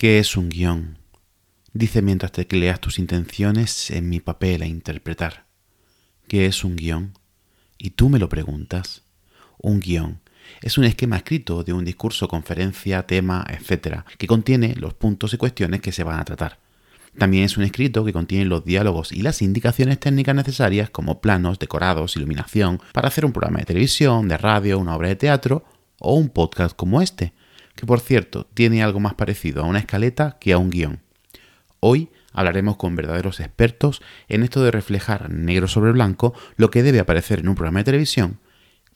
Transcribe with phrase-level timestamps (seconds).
[0.00, 0.96] ¿Qué es un guion?
[1.74, 5.44] Dice mientras tecleas tus intenciones en mi papel a interpretar.
[6.26, 7.12] ¿Qué es un guion?
[7.76, 9.02] Y tú me lo preguntas.
[9.58, 10.20] Un guion
[10.62, 15.36] es un esquema escrito de un discurso, conferencia, tema, etc., que contiene los puntos y
[15.36, 16.60] cuestiones que se van a tratar.
[17.18, 21.58] También es un escrito que contiene los diálogos y las indicaciones técnicas necesarias como planos,
[21.58, 25.66] decorados, iluminación, para hacer un programa de televisión, de radio, una obra de teatro
[25.98, 27.34] o un podcast como este,
[27.80, 31.00] que por cierto tiene algo más parecido a una escaleta que a un guion.
[31.80, 37.00] Hoy hablaremos con verdaderos expertos en esto de reflejar negro sobre blanco lo que debe
[37.00, 38.38] aparecer en un programa de televisión,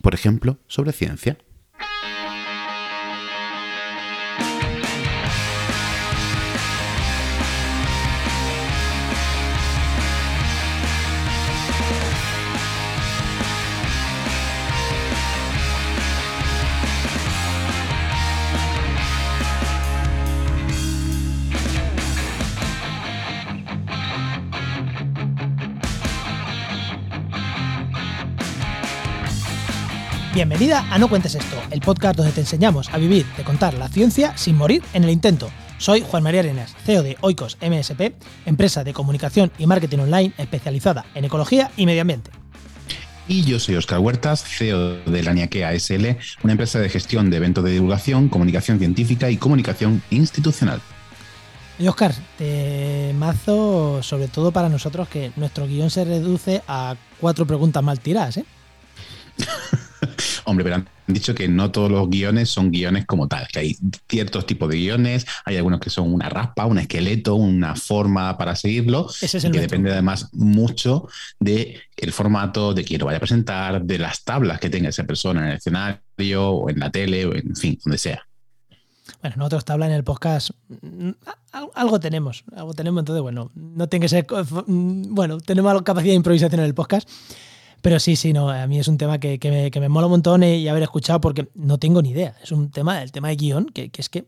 [0.03, 1.39] por ejemplo, sobre ciencia.
[30.57, 33.89] Bienvenida a No Cuentes Esto, el podcast donde te enseñamos a vivir de contar la
[33.89, 35.51] ciencia sin morir en el intento.
[35.79, 38.15] Soy Juan María Arenas, CEO de Oikos MSP,
[38.47, 42.31] empresa de comunicación y marketing online especializada en ecología y medio ambiente.
[43.27, 47.39] Y yo soy Oscar Huertas, CEO de la Niaquea SL, una empresa de gestión de
[47.39, 50.81] eventos de divulgación, comunicación científica y comunicación institucional.
[51.81, 57.45] Y Oscar, te mazo sobre todo para nosotros que nuestro guion se reduce a cuatro
[57.45, 58.45] preguntas mal tiradas, ¿eh?
[60.45, 63.77] Hombre, pero han dicho que no todos los guiones son guiones como tal, que hay
[64.09, 68.57] ciertos tipos de guiones, hay algunos que son una raspa, un esqueleto, una forma para
[68.57, 71.09] seguirlo, Ese es el que depende además mucho
[71.39, 75.05] del el formato, de quién lo vaya a presentar, de las tablas que tenga esa
[75.05, 78.27] persona en el escenario o en la tele o en fin, donde sea.
[79.21, 80.51] Bueno, nosotros tabla en el podcast.
[80.69, 81.11] mm,
[81.53, 84.27] al- Algo tenemos, algo tenemos, entonces, bueno, no tiene que ser.
[84.67, 87.09] mm, Bueno, tenemos capacidad de improvisación en el podcast.
[87.85, 90.07] Pero sí, sí, no, a mí es un tema que, que me, que me mola
[90.07, 92.35] un montón eh, y haber escuchado porque no tengo ni idea.
[92.43, 94.25] Es un tema, el tema de guion, que, que es que.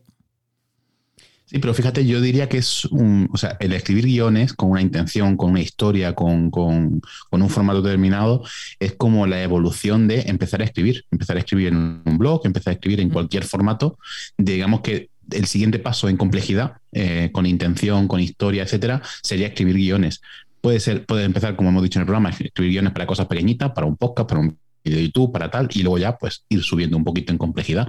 [1.45, 4.81] Sí, pero fíjate, yo diría que es un, o sea, el escribir guiones con una
[4.81, 7.01] intención, con una historia, con, con-
[7.31, 8.43] con un formato determinado,
[8.79, 12.71] es como la evolución de empezar a escribir, empezar a escribir en un blog, empezar
[12.71, 13.97] a escribir en cualquier formato.
[14.37, 19.75] Digamos que el siguiente paso en complejidad, eh, con intención, con historia, etcétera, sería escribir
[19.77, 20.21] guiones.
[20.67, 23.71] Puede ser, puede empezar, como hemos dicho en el programa, escribir guiones para cosas pequeñitas,
[23.71, 26.61] para un podcast, para un video de YouTube, para tal, y luego ya pues ir
[26.61, 27.87] subiendo un poquito en complejidad.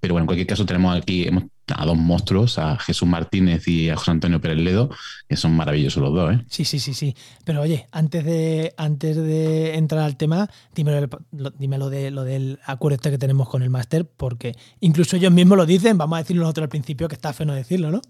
[0.00, 3.90] Pero bueno, en cualquier caso tenemos aquí hemos- a dos monstruos, a Jesús Martínez y
[3.90, 4.88] a José Antonio Pérez Ledo,
[5.28, 6.44] que son maravillosos los dos, ¿eh?
[6.48, 7.14] Sí, sí, sí, sí.
[7.44, 12.58] Pero oye, antes de, antes de entrar al tema, dímelo, lo, dímelo de lo del
[12.64, 16.22] acuerdo este que tenemos con el máster, porque incluso ellos mismos lo dicen, vamos a
[16.22, 18.00] decirlo nosotros al principio, que está feo no decirlo, ¿no?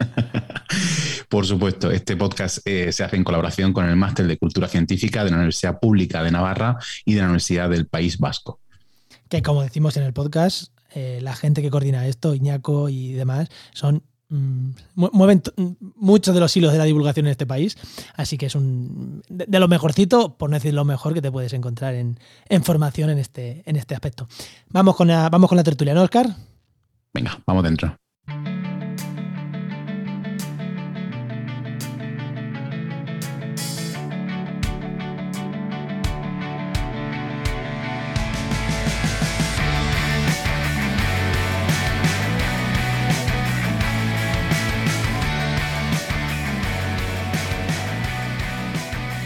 [1.28, 5.24] Por supuesto, este podcast eh, se hace en colaboración con el Máster de Cultura Científica
[5.24, 8.60] de la Universidad Pública de Navarra y de la Universidad del País Vasco.
[9.28, 13.48] que como decimos en el podcast, eh, la gente que coordina esto, Iñaco y demás,
[13.72, 17.76] son mm, mu- mueven mm, muchos de los hilos de la divulgación en este país,
[18.14, 21.32] así que es un de, de lo mejorcito, por no decir lo mejor que te
[21.32, 22.18] puedes encontrar en,
[22.48, 24.28] en formación en este, en este aspecto.
[24.68, 26.28] Vamos con la, vamos con la tertulia, ¿no, Oscar?
[27.12, 27.96] Venga, vamos dentro.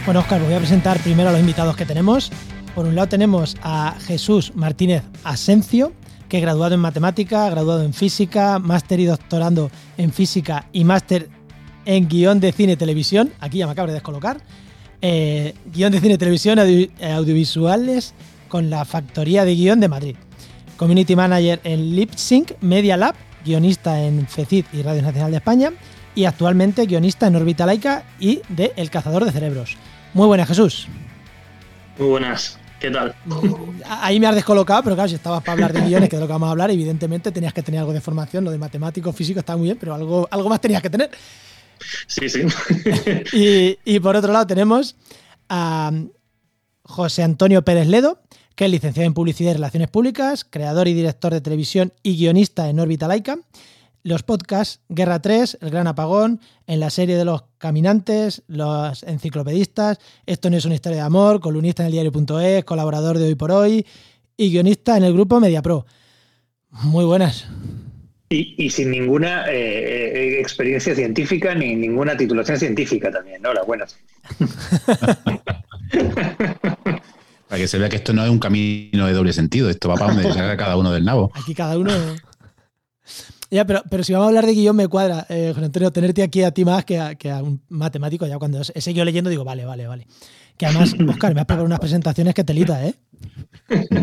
[0.09, 2.31] Bueno, Oscar, voy a presentar primero a los invitados que tenemos.
[2.73, 5.93] Por un lado tenemos a Jesús Martínez Asencio,
[6.27, 11.29] que es graduado en matemática, graduado en física, máster y doctorando en física y máster
[11.85, 13.31] en guion de cine y televisión.
[13.39, 14.41] Aquí ya me acabo de descolocar.
[14.99, 18.15] Eh, guion de cine y televisión eh, audiovisuales
[18.47, 20.15] con la Factoría de Guión de Madrid.
[20.77, 23.13] Community Manager en LipSync Media Lab,
[23.45, 25.71] guionista en FECID y Radio Nacional de España
[26.15, 29.77] y actualmente guionista en Orbita Laica y de El Cazador de Cerebros.
[30.13, 30.87] Muy buenas, Jesús.
[31.97, 33.13] Muy buenas, ¿qué tal?
[33.85, 36.23] Ahí me has descolocado, pero claro, si estabas para hablar de guiones, que es de
[36.23, 39.11] lo que vamos a hablar, evidentemente tenías que tener algo de formación, lo de matemático,
[39.13, 41.11] físico está muy bien, pero algo, algo más tenías que tener.
[42.07, 42.41] Sí, sí.
[43.33, 44.95] Y, y por otro lado tenemos
[45.49, 45.91] a
[46.83, 48.21] José Antonio Pérez Ledo,
[48.55, 52.69] que es licenciado en Publicidad y Relaciones Públicas, creador y director de televisión y guionista
[52.69, 53.39] en Órbita Laica.
[54.09, 59.99] Los podcasts Guerra 3, El Gran Apagón, en la serie de los caminantes, los enciclopedistas,
[60.25, 63.51] Esto no es una historia de amor, columnista en el diario.es, colaborador de Hoy por
[63.51, 63.85] Hoy
[64.35, 65.85] y guionista en el grupo MediaPro.
[66.71, 67.45] Muy buenas.
[68.29, 73.45] Y, sin ninguna eh, eh, experiencia científica ni ninguna titulación científica también.
[73.45, 73.95] Hola, buenas.
[77.47, 79.95] Para que se vea que esto no es un camino de doble sentido, esto va
[79.95, 81.31] para donde salga cada uno del nabo.
[81.35, 81.91] Aquí cada uno.
[83.51, 86.21] Ya, pero, pero si vamos a hablar de guion, me cuadra, eh, José Antonio, tenerte
[86.21, 88.27] aquí a ti más que a, que a un matemático.
[88.27, 90.07] Ya cuando he seguido leyendo, digo, vale, vale, vale.
[90.55, 92.93] Que además, Oscar, me has preparado unas presentaciones que telita, ¿eh?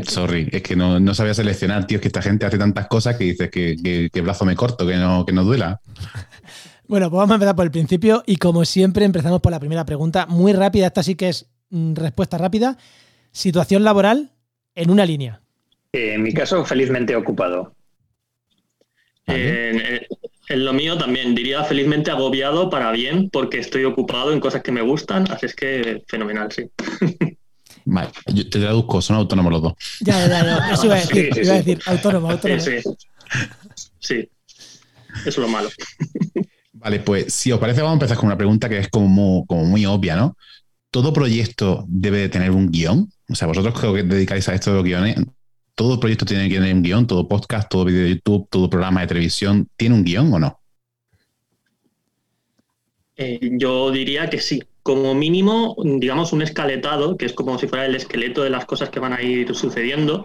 [0.09, 1.97] Sorry, es que no, sabía seleccionar, tío.
[1.97, 4.97] Es que esta gente hace tantas cosas que dices que, que, brazo me corto, que
[4.97, 5.81] no, que no duela.
[6.89, 9.85] Bueno, pues vamos a empezar por el principio y como siempre empezamos por la primera
[9.85, 12.79] pregunta, muy rápida, esta sí que es mm, respuesta rápida.
[13.33, 14.31] Situación laboral
[14.77, 15.41] en una línea.
[15.93, 17.76] en mi caso, felizmente ocupado.
[19.27, 24.73] En lo mío también diría felizmente agobiado para bien porque estoy ocupado en cosas que
[24.73, 26.71] me gustan, así es que fenomenal, sí.
[27.89, 29.75] Vale, yo te traduzco, son autónomos los dos.
[30.01, 30.73] Ya, ya, ya.
[30.73, 32.61] Eso iba a decir, iba a decir autónomo, autónomo.
[32.61, 32.73] Sí,
[34.01, 34.29] sí.
[35.21, 35.69] Eso es lo malo.
[36.73, 39.47] Vale, pues si os parece, vamos a empezar con una pregunta que es como muy,
[39.47, 40.37] como muy obvia, ¿no?
[40.91, 43.11] ¿Todo proyecto debe de tener un guion?
[43.29, 45.17] O sea, vosotros creo que dedicáis a esto de los guiones.
[45.77, 47.07] ¿Todo proyecto tiene que tener un guion?
[47.07, 50.59] ¿Todo podcast, todo vídeo de YouTube, todo programa de televisión tiene un guion o no?
[53.15, 57.85] Eh, yo diría que sí como mínimo, digamos, un escaletado, que es como si fuera
[57.85, 60.25] el esqueleto de las cosas que van a ir sucediendo,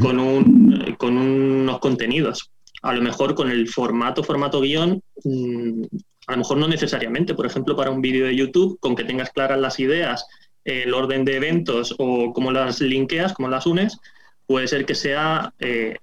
[0.00, 2.52] con, un, con unos contenidos.
[2.82, 5.82] A lo mejor con el formato, formato guion, mm,
[6.28, 7.34] a lo mejor no necesariamente.
[7.34, 10.24] Por ejemplo, para un vídeo de YouTube, con que tengas claras las ideas,
[10.64, 13.98] el orden de eventos o cómo las linkeas, cómo las unes,
[14.46, 15.96] puede ser que sea eh,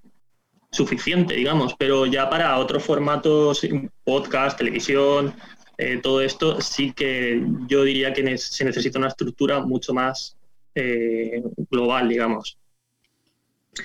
[0.71, 1.75] suficiente, digamos.
[1.77, 3.65] Pero ya para otros formatos,
[4.03, 5.33] podcast, televisión,
[5.77, 10.35] eh, todo esto sí que yo diría que se necesita una estructura mucho más
[10.75, 12.57] eh, global, digamos.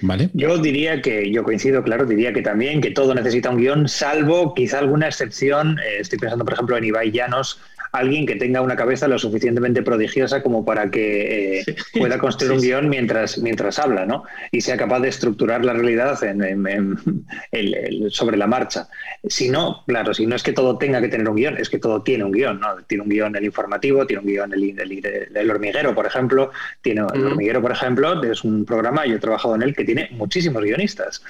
[0.02, 0.28] Vale.
[0.34, 4.54] Yo diría que, yo coincido, claro, diría que también que todo necesita un guion, salvo
[4.54, 5.78] quizá alguna excepción.
[5.78, 7.58] Eh, estoy pensando, por ejemplo, en Ibai Llanos,
[7.92, 12.60] alguien que tenga una cabeza lo suficientemente prodigiosa como para que eh, pueda construir un
[12.60, 14.24] guion mientras, mientras habla, ¿no?
[14.50, 16.18] Y sea capaz de estructurar la realidad
[18.10, 18.88] sobre la marcha.
[19.28, 21.78] Si no, claro, si no es que todo tenga que tener un guion, es que
[21.78, 22.76] todo tiene un guion, ¿no?
[22.86, 26.50] Tiene un guion el informativo, tiene un guion el, el, hormiguero, por ejemplo.
[26.82, 30.08] Tiene, El hormiguero, por ejemplo, es un programa, yo he trabajado en él, que tiene
[30.12, 31.22] muchísimos guionistas.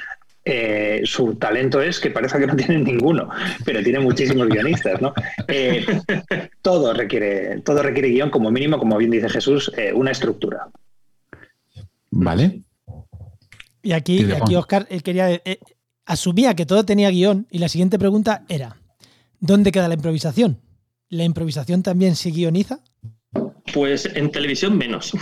[0.50, 3.28] Eh, su talento es que parece que no tienen ninguno,
[3.66, 5.12] pero tiene muchísimos guionistas, ¿no?
[5.46, 5.84] Eh,
[6.62, 10.68] todo requiere, todo requiere guion, como mínimo, como bien dice Jesús, eh, una estructura.
[12.10, 12.62] Vale.
[13.82, 15.38] Y aquí, aquí Oscar él quería,
[16.06, 18.78] asumía que todo tenía guion, y la siguiente pregunta era:
[19.40, 20.62] ¿dónde queda la improvisación?
[21.10, 22.80] ¿La improvisación también se guioniza?
[23.72, 25.12] Pues en televisión menos.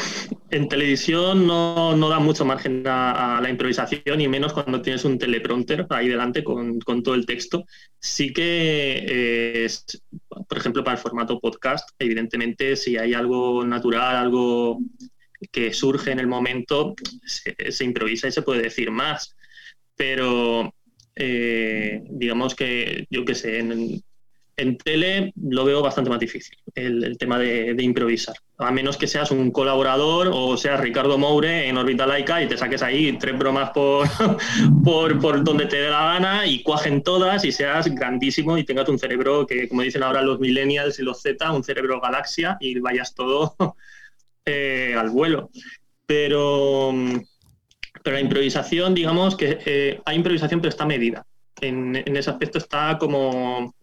[0.50, 5.86] En televisión no, da mucho margen a, la improvisación y menos cuando tienes un teleprompter
[5.90, 7.64] ahí delante con, todo el texto.
[7.98, 9.84] Sí que, eh, es,
[10.48, 14.78] por ejemplo, para el formato podcast, evidentemente si hay algo natural, algo
[15.50, 16.94] que surge en el momento,
[17.24, 19.34] se, improvisa y se puede decir más.
[19.96, 20.74] Pero
[21.14, 24.02] eh, digamos que, yo qué sé, en,
[24.56, 28.36] en tele lo veo bastante más difícil, el, tema de, improvisar.
[28.58, 32.56] A menos que seas un colaborador o seas Ricardo Moure en Orbita Laica y te
[32.56, 33.70] saques ahí tres bromas
[34.84, 38.88] por, por, donde te dé la gana y cuajen todas y seas grandísimo y tengas
[38.88, 42.78] un cerebro que, como dicen ahora los millennials y los Z, un cerebro galaxia y
[42.80, 43.54] vayas todo
[44.46, 45.50] eh, al vuelo.
[46.06, 46.94] Pero,
[48.02, 51.26] pero la improvisación, digamos que eh, hay improvisación, pero está medida.
[51.60, 53.74] En, en ese aspecto está como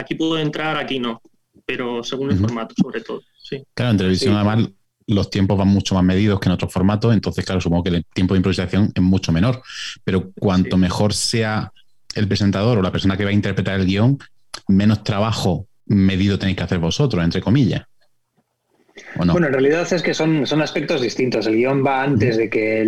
[0.00, 1.20] aquí puedo entrar, aquí no,
[1.64, 3.22] pero según el formato sobre todo.
[3.42, 3.62] Sí.
[3.74, 4.68] Claro, en televisión además
[5.06, 8.04] los tiempos van mucho más medidos que en otros formatos, entonces claro, supongo que el
[8.12, 9.62] tiempo de improvisación es mucho menor,
[10.04, 11.72] pero cuanto mejor sea
[12.14, 14.18] el presentador o la persona que va a interpretar el guion,
[14.68, 17.82] menos trabajo medido tenéis que hacer vosotros, entre comillas.
[19.16, 21.46] Bueno, en realidad es que son, son aspectos distintos.
[21.46, 22.84] El guion va antes de que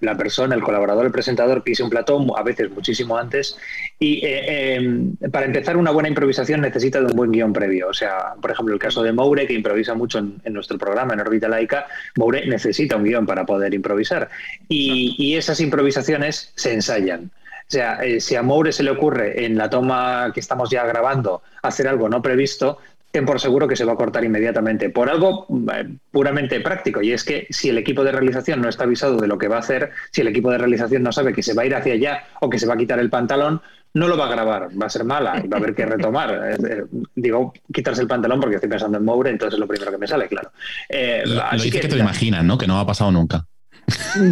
[0.00, 3.56] la, persona, el colaborador, el presentador pise un platón, a veces muchísimo antes.
[3.98, 7.88] Y eh, em, para empezar una buena improvisación necesita de un buen guion previo.
[7.88, 11.20] O sea, por ejemplo, el caso de Moure, que improvisa mucho en, nuestro programa, en
[11.20, 11.86] Orbita Laica,
[12.16, 14.28] Moure necesita un guion para poder improvisar.
[14.68, 17.30] Y, esas improvisaciones se ensayan.
[17.68, 20.86] O sea, eh, si a Moure se le ocurre en la toma que estamos ya
[20.86, 22.78] grabando hacer algo no previsto,
[23.24, 27.00] por seguro que se va a cortar inmediatamente por algo eh, puramente práctico.
[27.02, 29.56] Y es que si el equipo de realización no está avisado de lo que va
[29.56, 31.94] a hacer, si el equipo de realización no sabe que se va a ir hacia
[31.94, 33.62] allá o que se va a quitar el pantalón,
[33.94, 36.26] no lo va a grabar, va a ser mala y va a haber que retomar.
[36.66, 39.98] Eh, digo, quitarse el pantalón porque estoy pensando en Moure, entonces es lo primero que
[39.98, 40.50] me sale, claro.
[40.88, 42.58] Eh, lo, así que, te lo imaginas, ¿no?
[42.58, 43.46] Que no ha pasado nunca.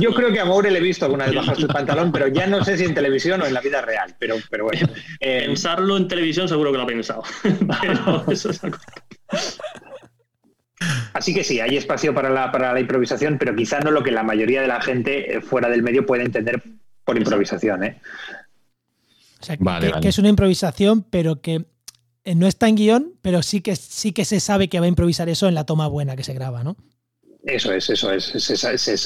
[0.01, 2.47] Yo creo que a Moure le he visto alguna vez bajar su pantalón, pero ya
[2.47, 4.15] no sé si en televisión o en la vida real.
[4.19, 4.89] Pero, pero bueno.
[5.21, 7.23] Eh, Pensarlo en televisión seguro que lo ha pensado.
[11.13, 14.11] Así que sí, hay espacio para la, para la improvisación, pero quizá no lo que
[14.11, 16.63] la mayoría de la gente eh, fuera del medio puede entender
[17.05, 17.85] por improvisación.
[17.85, 18.01] ¿eh?
[19.41, 21.67] O sea, que, es una improvisación, pero que
[22.25, 24.89] eh, no está en guion, pero sí que, sí que se sabe que va a
[24.89, 26.77] improvisar eso en la toma buena que se graba, ¿no?
[27.47, 28.35] Eso es, eso es,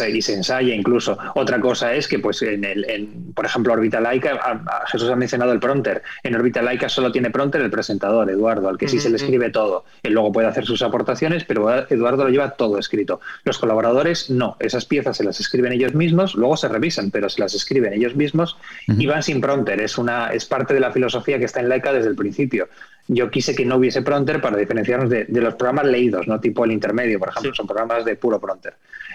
[0.08, 1.18] y se ensaya incluso.
[1.34, 5.50] Otra cosa es que, pues, en el, en, por ejemplo, Orbita Laica, Jesús ha mencionado
[5.50, 6.04] el pronter.
[6.22, 9.50] En Orbita Laica solo tiene pronter el presentador, Eduardo, al que sí se le escribe
[9.50, 9.84] todo.
[10.04, 13.20] Él luego puede hacer sus aportaciones, pero Eduardo lo lleva todo escrito.
[13.42, 17.40] Los colaboradores no, esas piezas se las escriben ellos mismos, luego se revisan, pero se
[17.40, 19.80] las escriben ellos mismos y van sin pronter.
[19.80, 22.68] Es, una, es parte de la filosofía que está en Laica desde el principio
[23.08, 26.72] yo quise que no hubiese pronter para diferenciarnos de, los programas leídos, no tipo el
[26.72, 28.74] intermedio, por ejemplo, son programas de puro pronter.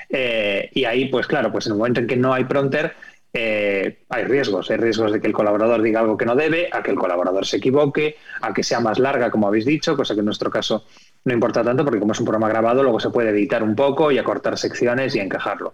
[0.10, 2.94] Eh, y ahí, pues claro, pues en el momento en que no hay pronter,
[3.36, 4.70] eh, hay riesgos.
[4.70, 7.46] Hay riesgos de que el colaborador diga algo que no debe, a que el colaborador
[7.46, 10.86] se equivoque, a que sea más larga, como habéis dicho, cosa que en nuestro caso
[11.26, 14.12] no importa tanto porque como es un programa grabado, luego se puede editar un poco
[14.12, 15.74] y acortar secciones y encajarlo.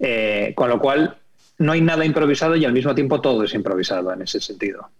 [0.00, 1.16] Eh, con lo cual,
[1.58, 4.90] no hay nada improvisado y al mismo tiempo todo es improvisado en ese sentido.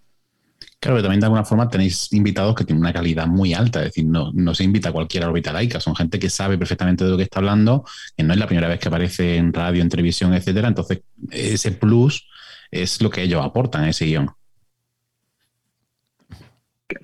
[0.87, 3.87] Claro, pero también de alguna forma tenéis invitados que tienen una calidad muy alta, es
[3.87, 7.16] decir, no, se invita a cualquier órbita laica, son gente que sabe perfectamente de lo
[7.16, 7.85] que está hablando,
[8.16, 10.69] que no es la primera vez que aparece en radio, en televisión, etcétera.
[10.69, 11.00] Entonces,
[11.33, 12.28] ese plus
[12.71, 14.31] es lo que ellos aportan a ese guion.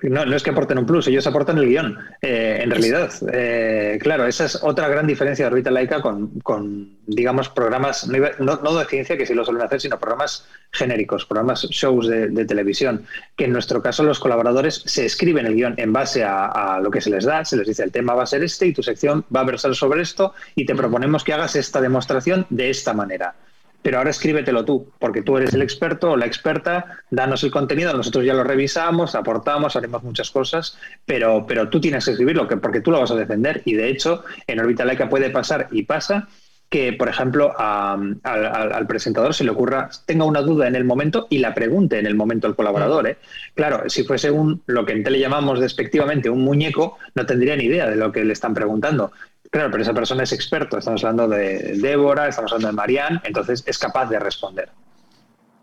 [0.01, 3.11] No, no, es que aporten un plus, ellos aportan el guion, eh, en realidad.
[3.31, 8.55] Eh, claro, esa es otra gran diferencia de Orbita Laica con, con digamos, programas, no,
[8.55, 13.05] no, de ciencia, que sí lo suelen hacer, sino programas genéricos, programas shows de, televisión,
[13.35, 16.91] que en nuestro caso los colaboradores se escriben el guion en base a, a, lo
[16.91, 18.83] que se les da, se les dice el tema va a ser este y tu
[18.83, 22.93] sección va a versar sobre esto y te proponemos que hagas esta demostración de esta
[22.93, 23.35] manera
[23.83, 27.95] pero ahora escríbetelo tú, porque tú eres el experto o la experta, danos el contenido,
[27.95, 32.79] nosotros ya lo revisamos, aportamos, haremos muchas cosas, pero, pero tú tienes que escribirlo, porque
[32.79, 33.61] tú lo vas a defender.
[33.65, 36.29] Y de hecho, en Orbita Laica puede pasar y pasa
[36.73, 41.37] que, por ejemplo, al, presentador se le ocurra, tenga una duda en el momento y
[41.37, 43.07] la pregunte en el momento al colaborador.
[43.07, 43.17] ¿eh?
[43.53, 47.65] Claro, si fuese un, lo que en tele llamamos despectivamente un muñeco, no tendría ni
[47.65, 49.11] idea de lo que le están preguntando.
[49.53, 50.79] Claro, pero esa persona es experto.
[50.79, 54.71] Estamos hablando de Débora, estamos hablando de Marianne, entonces es capaz de responder.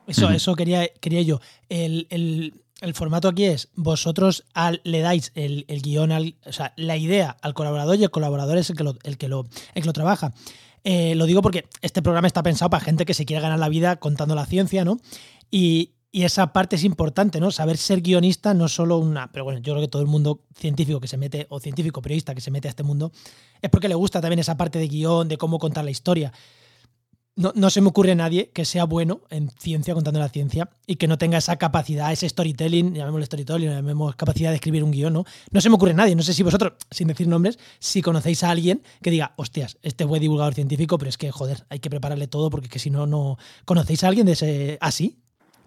[0.07, 1.41] Eso, eso quería, quería yo.
[1.69, 2.55] El,
[2.95, 4.45] formato aquí es, vosotros
[4.85, 8.71] le dais el, guion, al, o sea, la idea al colaborador y el colaborador es
[8.71, 10.35] el que lo, el que lo, el que lo trabaja.
[10.85, 13.69] Eh, lo digo porque este programa está pensado para gente que se quiere ganar la
[13.69, 14.99] vida contando la ciencia, ¿no?
[15.51, 17.51] Y, y esa parte es importante, ¿no?
[17.51, 19.31] Saber ser guionista no solo una.
[19.31, 22.35] Pero bueno, yo creo que todo el mundo científico que se mete, o científico periodista
[22.35, 23.13] que se mete a este mundo,
[23.63, 26.33] es porque le gusta también esa parte de guion, de cómo contar la historia.
[27.37, 30.69] No, no, se me ocurre a nadie que sea bueno en ciencia, contando la ciencia,
[30.85, 34.91] y que no tenga esa capacidad, ese storytelling, llamémoslo storytelling, llamemos capacidad de escribir un
[34.91, 35.25] guion, ¿no?
[35.53, 36.17] No se me ocurre a nadie.
[36.17, 40.07] No sé si vosotros, sin decir nombres, si conocéis a alguien que diga, hostias, este
[40.07, 43.07] fue divulgador científico, pero es que, joder, hay que prepararle todo porque que si no,
[43.07, 43.39] no.
[43.65, 45.21] ¿Conocéis a alguien de ese así?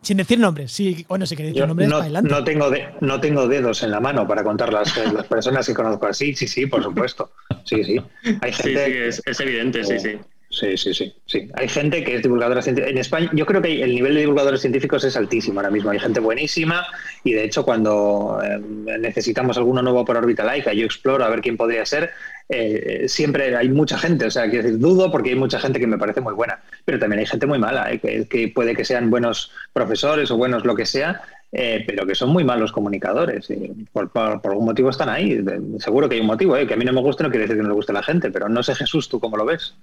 [0.03, 2.69] Sin decir nombres, sí, bueno, si queréis decir nombres, no, no tengo
[2.99, 6.45] no tengo dedos en la mano para contar las, las personas que conozco así, sí,
[6.45, 7.31] sí, por supuesto.
[7.63, 8.01] Sí, sí.
[8.41, 10.19] Hay gente, sí, es, evidente, sí, sí.
[10.53, 11.49] Sí, sí, sí, sí.
[11.55, 12.91] Hay gente que es divulgadora científica.
[12.91, 15.89] En España, yo creo que el nivel de divulgadores científicos es altísimo ahora mismo.
[15.89, 16.85] Hay gente buenísima
[17.23, 18.59] y de hecho cuando eh,
[18.99, 22.11] necesitamos alguno nuevo por órbita laica, yo exploro a ver quién podría ser.
[22.49, 25.87] Eh, siempre hay mucha gente, o sea, quiero decir, dudo porque hay mucha gente que
[25.87, 29.09] me parece muy buena, pero también hay gente muy mala, eh, que, puede que sean
[29.09, 33.49] buenos profesores o buenos lo que sea, eh, pero que son muy malos comunicadores.
[33.49, 35.43] Y por, algún motivo están ahí.
[35.79, 37.63] Seguro que hay un motivo, que a mí no me guste no quiere decir que
[37.63, 39.73] no le guste a la gente, pero no sé Jesús, ¿tú cómo lo ves?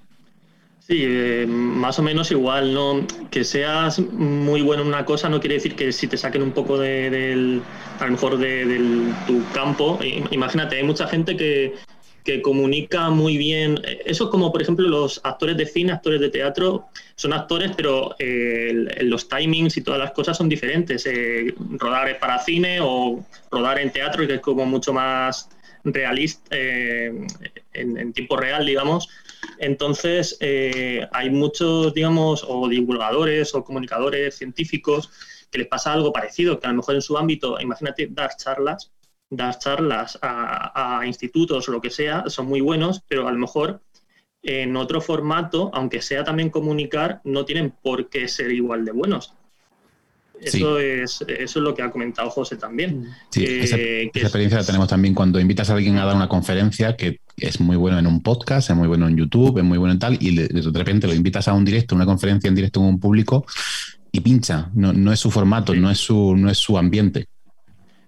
[0.91, 1.07] Sí,
[1.47, 3.07] más o menos igual, ¿no?
[3.31, 6.51] Que seas muy bueno en una cosa no quiere decir que si te saquen un
[6.51, 7.63] poco de, del,
[8.01, 10.01] a lo mejor de, tu campo,
[10.33, 11.75] imagínate, hay mucha gente que,
[12.25, 13.81] que comunica muy bien.
[14.05, 18.17] Eso es como, por ejemplo, los actores de cine, actores de teatro, son actores, pero
[18.19, 21.07] eh, los timings y todas las cosas son diferentes.
[21.07, 25.51] Eh, rodar para cine o rodar en teatro, que es como mucho más
[25.85, 27.13] realista, eh,
[27.75, 29.09] en, tiempo real, digamos.
[29.59, 30.39] Entonces,
[31.13, 35.11] hay muchos, digamos, o divulgadores o comunicadores científicos
[35.51, 38.93] que les pasa algo parecido, que a lo mejor en su ámbito, imagínate dar charlas,
[39.29, 43.81] dar charlas a, institutos o lo que sea, son muy buenos, pero a lo mejor
[44.43, 49.35] en otro formato, aunque sea también comunicar, no tienen por qué ser igual de buenos.
[50.43, 53.09] Eso, es, eso es lo que ha comentado José también.
[53.31, 57.21] Sí, esa, experiencia la tenemos también cuando invitas a alguien a dar una conferencia que
[57.37, 59.99] es muy bueno en un podcast, es muy bueno en YouTube, es muy bueno en
[59.99, 63.01] tal, y de repente lo invitas a un directo, una conferencia en directo con un
[63.01, 63.45] público
[64.13, 64.71] y pincha.
[64.75, 67.27] No, no es su formato, no, es su, no es su ambiente.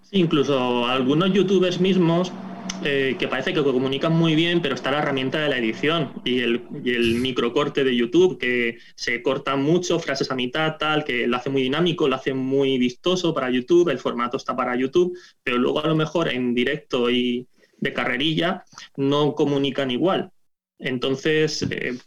[0.01, 2.31] Sí, incluso algunos youtubers mismos
[2.83, 6.39] eh, que parece que comunican muy bien, pero está la herramienta de la edición y
[6.39, 11.27] el, y el microcorte de YouTube, que se corta mucho, frases a mitad, tal, que
[11.27, 15.17] lo hace muy dinámico, lo hace muy vistoso para YouTube, el formato está para YouTube,
[15.43, 18.63] pero luego a lo mejor en directo y de carrerilla
[18.97, 20.31] no comunican igual.
[20.79, 21.97] Entonces, eh,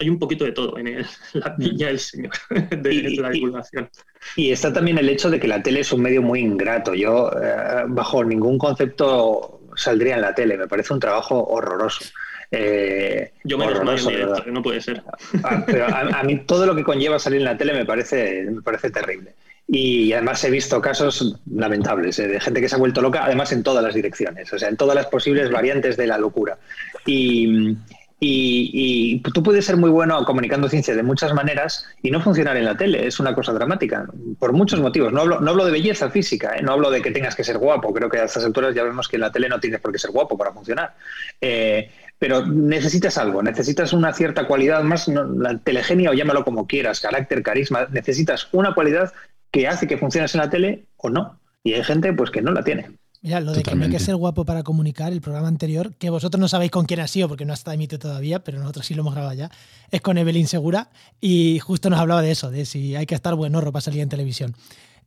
[0.00, 1.04] hay un poquito de todo en
[1.34, 3.90] la piña del señor de, la divulgación.
[4.36, 6.94] Y, está también el hecho de que la tele es un medio muy ingrato.
[6.94, 10.56] Yo, eh, bajo ningún concepto, saldría en la tele.
[10.56, 12.04] Me parece un trabajo horroroso.
[12.50, 15.02] Eh, Yo me horroroso, directo, no puede ser.
[15.42, 18.62] Ah, pero a, mí todo lo que conlleva salir en la tele me parece, me
[18.62, 19.34] parece terrible.
[19.66, 23.62] Y además he visto casos lamentables de gente que se ha vuelto loca, además en
[23.62, 26.58] todas las direcciones, o sea, en todas las posibles variantes de la locura.
[27.06, 27.76] Y,
[28.24, 32.64] y, tú puedes ser muy bueno comunicando ciencia de muchas maneras y no funcionar en
[32.64, 33.06] la tele.
[33.06, 34.06] Es una cosa dramática,
[34.38, 35.12] por muchos motivos.
[35.12, 36.62] No hablo, no hablo de belleza física, ¿eh?
[36.62, 37.92] no hablo de que tengas que ser guapo.
[37.92, 39.98] Creo que a estas alturas ya vemos que en la tele no tienes por qué
[39.98, 40.94] ser guapo para funcionar.
[41.40, 47.00] Eh, pero necesitas algo, necesitas una cierta cualidad más, la telegenia o llámalo como quieras,
[47.00, 47.88] carácter, carisma.
[47.90, 49.12] Necesitas una cualidad
[49.50, 51.40] que hace que funciones en la tele o no.
[51.64, 52.90] Y hay gente pues que no la tiene.
[53.22, 56.40] Mira, lo de que hay que ser guapo para comunicar, el programa anterior, que vosotros
[56.40, 59.02] no sabéis con quién ha sido, porque no está emitido todavía, pero nosotros sí lo
[59.02, 59.48] hemos grabado ya,
[59.92, 63.36] es con Evelyn Segura, y justo nos hablaba de eso, de si hay que estar
[63.36, 64.56] buenorro para salir en televisión.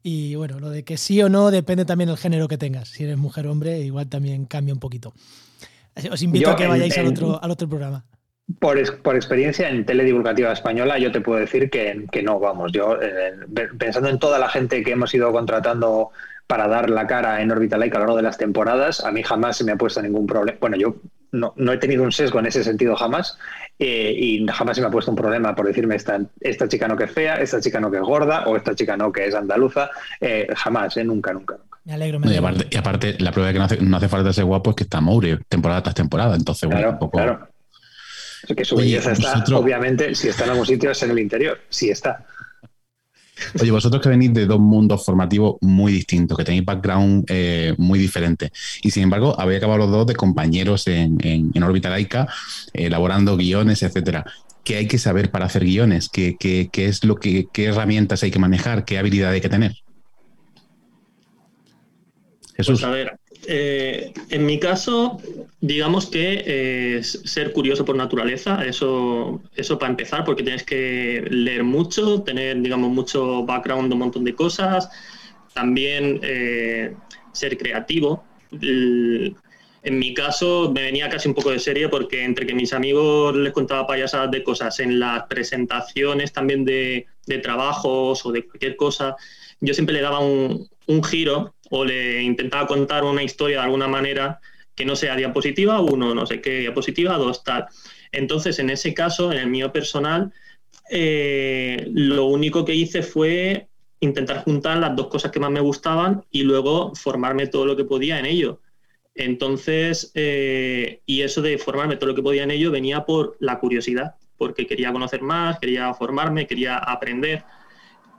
[0.01, 2.87] Y bueno, lo de que sí o no depende también del género que tengas.
[2.87, 5.13] Si eres mujer o hombre, igual también cambia un poquito.
[6.09, 8.05] Os invito a que vayáis al, otro, al otro programa.
[8.59, 13.01] Por, por, experiencia en teledivulgativa española, yo te puedo decir que, que no, vamos, yo
[13.01, 13.33] eh,
[13.77, 16.11] pensando en toda la gente que hemos ido contratando
[16.47, 19.03] para dar la cara en Orbital Laica a lo largo de las temporadas.
[19.03, 20.57] A mí jamás se me ha puesto ningún problema.
[20.61, 20.95] Bueno, yo
[21.31, 23.37] no, he tenido un sesgo en ese sentido jamás
[23.79, 26.95] eh, y jamás se me ha puesto un problema por decirme esta, esta chica no
[26.95, 29.35] que es fea, esta chica no que es gorda o esta chica no que es
[29.35, 29.89] andaluza.
[30.21, 31.77] Eh, jamás, eh, nunca, nunca, nunca.
[31.83, 32.65] Me alegro, me alegro.
[32.69, 35.39] Y, aparte, la prueba de que no hace, falta ser guapo es que está Moure
[35.49, 36.35] temporada tras temporada.
[36.35, 37.17] Entonces, bueno, un poco...
[37.17, 37.47] claro.
[38.55, 41.59] que su belleza está, obviamente, si está en algún sitio es en el interior.
[41.69, 42.25] Sí está.
[43.59, 47.99] Oye, vosotros que venís de dos mundos formativos muy distintos, que tenéis background eh, muy
[47.99, 52.27] diferente, y sin embargo habéis acabado los dos de compañeros en, en, órbita laica,
[52.73, 54.25] elaborando guiones, etcétera.
[54.63, 56.09] ¿Qué hay que saber para hacer guiones?
[56.09, 58.83] ¿Qué, qué, qué es lo que, qué herramientas hay que manejar?
[58.83, 59.75] ¿Qué habilidad hay que tener?
[62.55, 62.79] Jesús.
[62.79, 65.19] Pues a ver, eh, en mi caso,
[65.61, 71.63] digamos que es ser curioso por naturaleza, eso, eso para empezar, porque tienes que leer
[71.63, 74.89] mucho, tener, digamos, mucho background de un montón de cosas,
[75.53, 76.95] también eh,
[77.31, 78.23] ser creativo.
[78.51, 83.35] en mi caso me venía casi un poco de serie porque entre que mis amigos
[83.35, 88.75] les contaba payasadas de cosas en las presentaciones también de, de trabajos o de cualquier
[88.75, 89.15] cosa,
[89.59, 93.87] yo siempre le daba un, un giro o le intentaba contar una historia de alguna
[93.87, 94.39] manera
[94.75, 97.65] que no sea diapositiva uno, no sé qué, diapositiva dos, tal.
[98.11, 100.33] Entonces, en ese caso, en el mío personal,
[100.91, 103.67] eh, lo único que hice fue
[104.01, 107.85] intentar juntar las dos cosas que más me gustaban y luego formarme todo lo que
[107.85, 108.61] podía en ello.
[109.15, 113.59] Entonces, eh, y eso de formarme todo lo que podía en ello venía por la
[113.59, 117.43] curiosidad, porque quería conocer más, quería formarme, quería aprender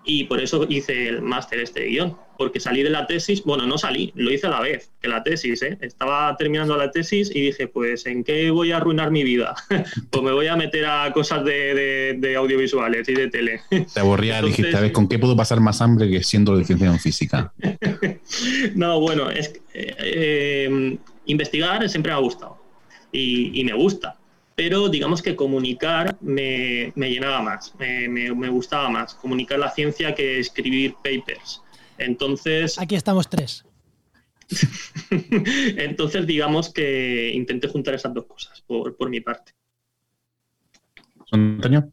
[0.06, 3.66] y por eso hice el máster este de guion, porque salí de la tesis, bueno,
[3.66, 5.76] no salí, lo hice a la vez que la tesis, ¿eh?
[5.80, 9.54] estaba terminando la tesis y dije, pues, ¿en qué voy a arruinar mi vida?
[10.10, 13.60] pues me voy a meter a cosas de, audiovisuales y de tele.
[13.94, 17.00] Te aburría, dijiste, a ver, ¿con qué puedo pasar más hambre que siendo licenciado en
[17.00, 17.52] física?
[18.74, 22.58] no, bueno, es eh, eh, investigar siempre me ha gustado
[23.12, 24.15] y me gusta
[24.56, 30.94] pero digamos que comunicar me, llenaba más, me, gustaba más, comunicar la ciencia que escribir
[30.94, 31.62] papers.
[31.98, 32.78] Entonces...
[32.78, 33.64] Aquí estamos tres.
[35.10, 39.52] Entonces digamos que intenté juntar esas dos cosas por, mi parte.
[41.32, 41.92] Antonio.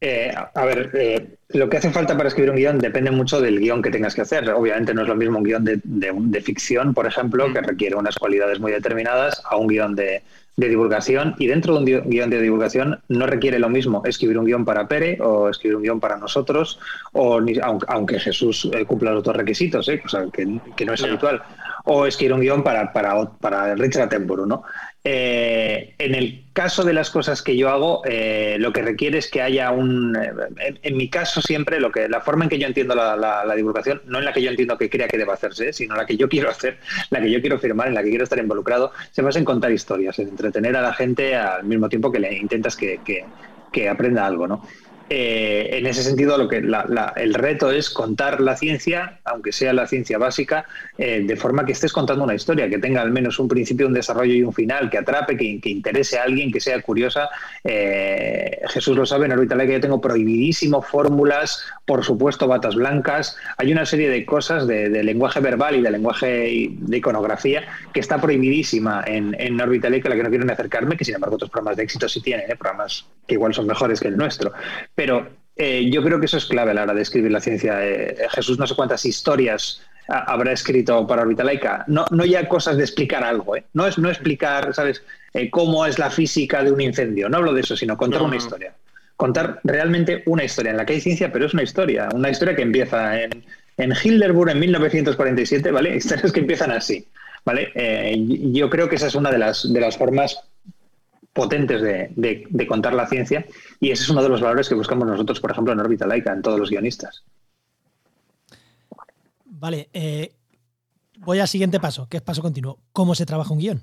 [0.00, 3.58] Eh, a ver, eh, lo que hace falta para escribir un guion depende mucho del
[3.58, 4.48] guion que tengas que hacer.
[4.50, 7.64] Obviamente no es lo mismo un guion de, de ficción, por ejemplo, que mm.
[7.64, 10.22] requiere unas cualidades muy determinadas, a un guion de,
[10.56, 14.44] de divulgación y dentro de un guion de divulgación no requiere lo mismo escribir un
[14.44, 16.78] guion para Pere o escribir un guion para nosotros,
[17.12, 17.40] o
[17.88, 20.00] aunque, Jesús eh, cumpla los dos requisitos, ¿eh?
[20.32, 21.42] que, no es habitual,
[21.84, 24.64] o escribir un guion para, para, para Richard Attenborough, ¿no?
[25.06, 29.30] Eh, en el caso de las cosas que yo hago, eh, lo que requiere es
[29.30, 30.16] que haya un.
[30.16, 34.00] Eh, en, mi caso, siempre lo que la forma en que yo entiendo la, divulgación,
[34.06, 36.26] no en la que yo entiendo que crea que deba hacerse, sino la que yo
[36.26, 36.78] quiero hacer,
[37.10, 39.70] la que yo quiero firmar, en la que quiero estar involucrado, se basa en contar
[39.70, 43.00] historias, en entretener a la gente al mismo tiempo que le intentas que,
[43.70, 44.66] que aprenda algo, ¿no?
[45.10, 49.86] Eh, en ese sentido, lo que el reto es contar la ciencia, aunque sea la
[49.86, 50.64] ciencia básica,
[50.96, 53.92] eh, de forma que estés contando una historia, que tenga al menos un principio, un
[53.92, 57.28] desarrollo y un final, que atrape, que, interese a alguien, que sea curiosa.
[57.62, 63.36] Eh, Jesús lo sabe, en Orbitale que yo tengo prohibidísimo fórmulas, por supuesto, batas blancas.
[63.58, 67.62] Hay una serie de cosas de, lenguaje verbal y de lenguaje de iconografía
[67.92, 71.16] que está prohibidísima en, en Orbitale, que a la que no quiero acercarme, que sin
[71.16, 74.52] embargo otros programas de éxito sí tienen, programas que igual son mejores que el nuestro.
[74.94, 77.84] Pero eh, yo creo que eso es clave a la hora de escribir la ciencia.
[77.84, 81.84] Eh, Jesús no sé cuántas historias habrá escrito para Orbitalaika.
[81.86, 83.64] No, no ya cosas de explicar algo, ¿eh?
[83.72, 85.02] no es no explicar, ¿sabes?,
[85.50, 87.28] cómo es la física de un incendio.
[87.28, 88.74] No hablo de eso, sino contar una historia.
[89.16, 92.08] Contar realmente una historia en la que hay ciencia, pero es una historia.
[92.14, 93.44] Una historia que empieza en,
[93.78, 95.96] en Hilderburg en 1947, ¿vale?
[95.96, 97.08] Historias que empiezan así,
[97.44, 97.72] ¿vale?
[98.52, 100.38] yo creo que esa es una de las, de las formas
[101.34, 103.44] potentes de, contar la ciencia
[103.80, 106.32] y ese es uno de los valores que buscamos nosotros, por ejemplo, en órbita laica,
[106.32, 107.24] en todos los guionistas.
[109.44, 110.32] Vale, eh,
[111.18, 112.78] voy al siguiente paso, que es paso continuo.
[112.92, 113.82] ¿Cómo se trabaja un guion?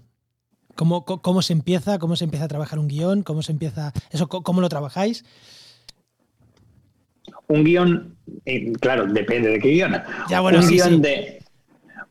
[0.76, 2.00] ¿Cómo, ¿Cómo, se empieza?
[2.00, 3.24] ¿Cómo se empieza a trabajar un guion?
[3.24, 4.30] ¿Cómo se empieza eso?
[4.30, 5.26] ¿Cómo lo trabajáis?
[7.48, 10.02] Un guion, eh, claro, depende de qué guion.
[10.30, 11.41] Ya, bueno, un guion de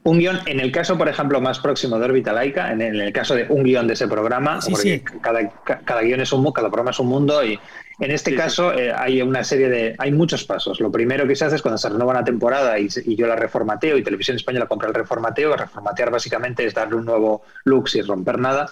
[0.02, 3.34] un guion, en el caso, por ejemplo, más próximo de órbita laica, en el, caso
[3.34, 5.50] de un guion de ese programa, porque Cada,
[5.84, 7.58] cada guion es un cada programa es un mundo y
[8.00, 10.80] en este caso eh, hay una serie de, hay muchos pasos.
[10.80, 13.98] Lo primero que se hace es cuando se renueva una temporada y, yo la reformateo
[13.98, 18.38] y Televisión Española compra el reformateo, reformatear básicamente es darle un nuevo look sin romper
[18.38, 18.70] nada.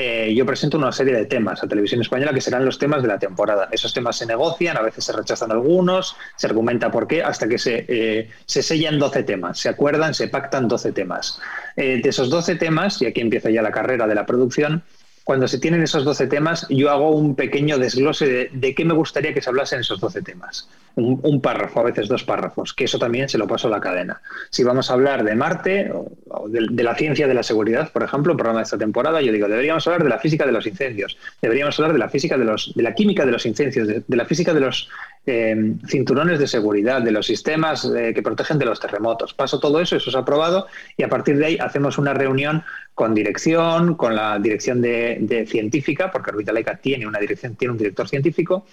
[0.00, 3.08] Eh, yo presento una serie de temas a Televisión Española que serán los temas de
[3.08, 3.68] la temporada.
[3.72, 7.58] Esos temas se negocian, a veces se rechazan algunos, se argumenta por qué, hasta que
[7.58, 11.40] se, eh, se sellan 12 temas, se acuerdan, se pactan 12 temas.
[11.74, 14.84] Eh, de esos 12 temas, y aquí empieza ya la carrera de la producción,
[15.28, 19.34] cuando se tienen esos 12 temas, yo hago un pequeño desglose de, qué me gustaría
[19.34, 20.70] que se hablase en esos 12 temas.
[20.94, 24.22] Un, párrafo, a veces dos párrafos, que eso también se lo paso a la cadena.
[24.48, 28.32] Si vamos a hablar de Marte o, de, la ciencia de la seguridad, por ejemplo,
[28.32, 31.18] el programa de esta temporada, yo digo, deberíamos hablar de la física de los incendios,
[31.42, 34.24] deberíamos hablar de la física de, los, de la química de los incendios, de, la
[34.24, 34.88] física de los
[35.28, 39.34] eh, cinturones de seguridad, de los sistemas eh, que protegen de los terremotos.
[39.34, 42.62] Paso todo eso, eso es aprobado, y a partir de ahí hacemos una reunión
[42.94, 48.08] con dirección, con la dirección de, científica, porque Orbitaleca tiene una dirección, tiene un director
[48.08, 48.66] científico,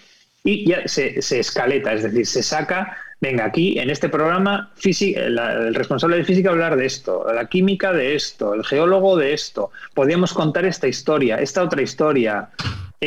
[0.43, 6.17] y ya se, escaleta, es decir, se saca, venga, aquí en este programa, el responsable
[6.17, 10.65] de física hablar de esto, la química de esto, el geólogo de esto, podríamos contar
[10.65, 12.49] esta historia, esta otra historia.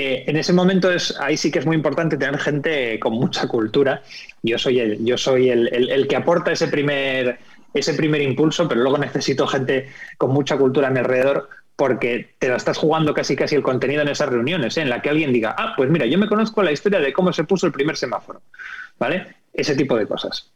[0.00, 3.48] Eh, en ese momento es, ahí sí que es muy importante tener gente con mucha
[3.48, 4.02] cultura.
[4.42, 7.38] Yo soy el, yo soy el que aporta ese primer
[7.74, 12.48] ese primer impulso, pero luego necesito gente con mucha cultura a mi alrededor porque te
[12.48, 14.82] la estás jugando casi casi el contenido en esas reuniones, ¿eh?
[14.82, 17.32] en la que alguien diga, ah, pues mira, yo me conozco la historia de cómo
[17.32, 18.42] se puso el primer semáforo,
[18.98, 19.37] ¿vale?
[19.52, 20.50] Ese tipo de cosas.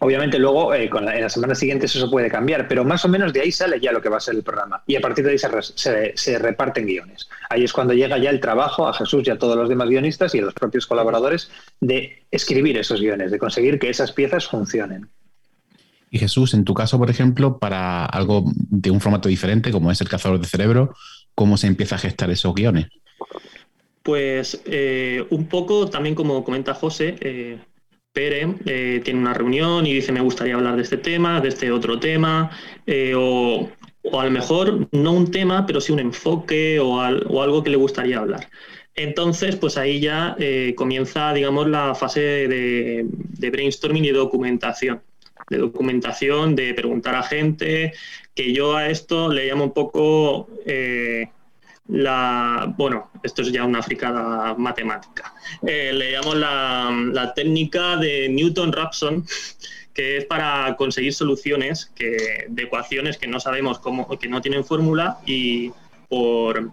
[0.00, 3.32] Obviamente luego eh, con en las semanas siguientes eso puede cambiar, pero más o menos
[3.32, 5.32] de ahí sale ya lo que va a ser el programa y a partir de
[5.32, 7.28] ahí se, se, reparten guiones.
[7.50, 10.34] Ahí es cuando llega ya el trabajo a Jesús y a todos los demás guionistas
[10.34, 11.50] y a los propios colaboradores
[11.80, 15.08] de escribir esos guiones, de conseguir que esas piezas funcionen.
[16.10, 20.00] Y Jesús, en tu caso, por ejemplo, para algo de un formato diferente, como es
[20.00, 20.94] el cazador de cerebro,
[21.34, 22.88] ¿cómo se empieza a gestar esos guiones?
[24.02, 27.58] Pues eh, un poco también como comenta José, eh,
[28.12, 31.70] Pere eh, tiene una reunión y dice me gustaría hablar de este tema, de este
[31.72, 32.50] otro tema,
[33.16, 33.68] o,
[34.12, 38.18] a lo mejor no un tema, pero sí un enfoque o, algo que le gustaría
[38.18, 38.48] hablar.
[38.94, 40.36] Entonces, pues ahí ya
[40.76, 45.00] comienza, digamos, la fase de, brainstorming y documentación
[45.52, 47.92] de documentación, de preguntar a gente,
[48.34, 51.28] que yo a esto le llamo un poco eh,
[51.92, 55.34] la, bueno, esto es ya una fricada matemática,
[55.66, 59.26] eh, le llamo la, técnica de Newton-Raphson,
[59.92, 64.64] que es para conseguir soluciones que, de ecuaciones que no sabemos cómo, que no tienen
[64.64, 65.70] fórmula y
[66.08, 66.70] por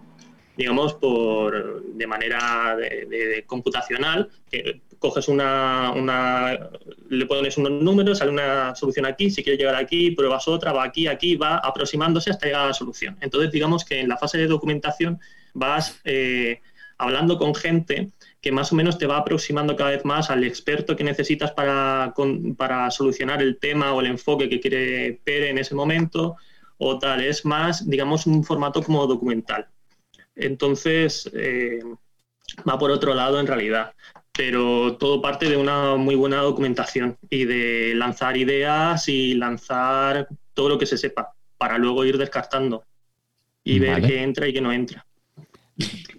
[0.56, 5.92] digamos, por, de manera de, computacional, que coges una,
[7.08, 10.84] le pones unos números, sale una solución aquí, si quieres llegar aquí, pruebas otra, va
[10.84, 13.16] aquí, aquí, va aproximándose hasta llegar a la solución.
[13.22, 15.18] Entonces, digamos que en la fase de documentación
[15.54, 16.60] vas eh,
[16.98, 18.10] hablando con gente
[18.42, 22.14] que más o menos te va aproximando cada vez más al experto que necesitas para,
[22.58, 26.36] para solucionar el tema o el enfoque que quiere Pere en ese momento,
[26.76, 29.66] o tal, es más, digamos, un formato como documental.
[30.34, 31.80] Entonces, eh,
[32.68, 33.92] va por otro lado en realidad,
[34.32, 40.68] pero todo parte de una muy buena documentación y de lanzar ideas y lanzar todo
[40.68, 42.84] lo que se sepa para luego ir descartando
[43.64, 45.04] y ver qué entra y qué no entra.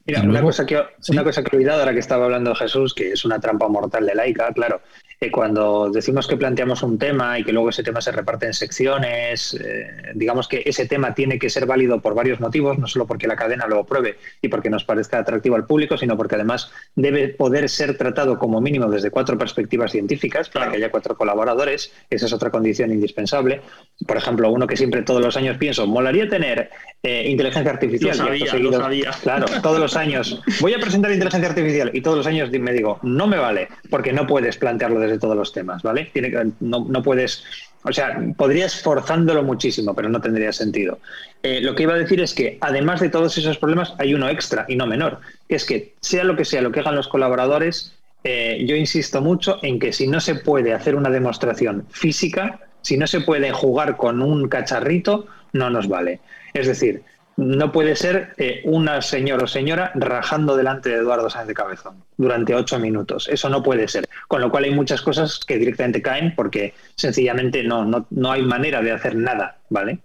[0.06, 3.12] Mira, una, cosa que, una cosa que he olvidado ahora que estaba hablando Jesús, que
[3.12, 4.82] es una trampa mortal de laica, claro,
[5.29, 9.53] cuando decimos que planteamos un tema y que luego ese tema se reparte en secciones,
[9.53, 13.27] eh, digamos que ese tema tiene que ser válido por varios motivos, no solo porque
[13.27, 17.27] la cadena lo apruebe y porque nos parezca atractivo al público, sino porque además debe
[17.27, 21.93] poder ser tratado como mínimo desde cuatro perspectivas científicas para que haya cuatro colaboradores.
[22.10, 23.62] Esa es otra condición indispensable.
[24.07, 26.71] Por ejemplo, uno que siempre todos los años pienso, molaría tener
[27.03, 28.17] eh, inteligencia artificial.
[28.17, 30.41] Lo sabía, Claro, todos los años.
[30.60, 34.13] Voy a presentar inteligencia artificial y todos los años me digo, no me vale, porque
[34.13, 36.12] no puedes plantearlo desde de todos los temas, ¿vale?
[36.60, 37.43] No, puedes,
[37.84, 41.00] o sea, podrías forzándolo muchísimo, pero no tendría sentido.
[41.43, 44.30] Eh, lo que iba a decir es que además de todos esos problemas hay uno
[44.30, 47.08] extra y no menor, que es que sea lo que sea lo que hagan los
[47.08, 47.93] colaboradores,
[48.24, 52.97] eh, yo insisto mucho en que si no se puede hacer una demostración física, si
[52.97, 56.19] no se puede jugar con un cacharrito, no nos vale.
[56.54, 57.04] Es decir,
[57.41, 62.04] no puede ser eh, una señora o señora rajando delante de Eduardo Sáenz de Cabezón
[62.15, 63.27] durante ocho minutos.
[63.27, 64.08] Eso no puede ser.
[64.27, 68.43] Con lo cual hay muchas cosas que directamente caen porque sencillamente no, no, no hay
[68.43, 69.99] manera de hacer nada, ¿vale?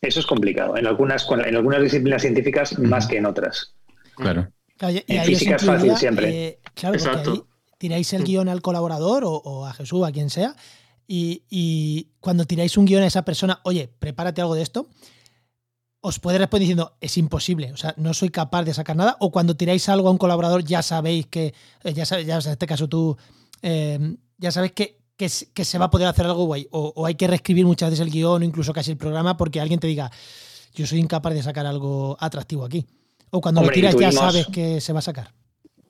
[0.00, 0.76] Eso es complicado.
[0.76, 3.74] En algunas, en algunas disciplinas científicas más que en otras.
[4.14, 4.48] Claro.
[4.80, 6.28] en física es fácil siempre.
[6.28, 7.46] Eh, claro,
[7.78, 10.54] tiráis el guion al colaborador o, o a Jesús, a quien sea,
[11.08, 14.86] y, y cuando tiráis un guion a esa persona, oye, prepárate algo de esto
[16.06, 19.32] os puede responder diciendo es imposible, o sea, no soy capaz de sacar nada, o
[19.32, 22.66] cuando tiráis algo a un colaborador ya sabéis que, eh, ya sabéis, ya en este
[22.66, 23.16] caso tú,
[23.60, 27.26] eh, ya sabéis que, que, se va a poder hacer algo guay, o, hay que
[27.26, 30.12] reescribir muchas veces el guion o incluso casi el programa porque alguien te diga,
[30.74, 32.86] yo soy incapaz de sacar algo atractivo aquí.
[33.30, 35.32] O cuando lo tiras ya sabes que se va a sacar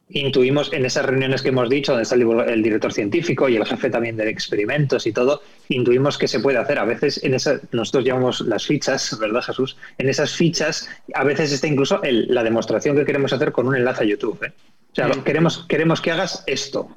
[0.09, 3.90] intuimos en esas reuniones que hemos dicho, donde está el, director científico y el jefe
[3.90, 6.79] también de experimentos y todo, intuimos que se puede hacer.
[6.79, 9.77] A veces en esa, nosotros llamamos las fichas, ¿verdad Jesús?
[9.99, 14.05] En esas fichas a veces está incluso la demostración que queremos hacer con un enlace
[14.05, 14.42] a YouTube.
[14.45, 14.53] ¿eh?
[14.92, 16.88] O sea, queremos, queremos que hagas esto,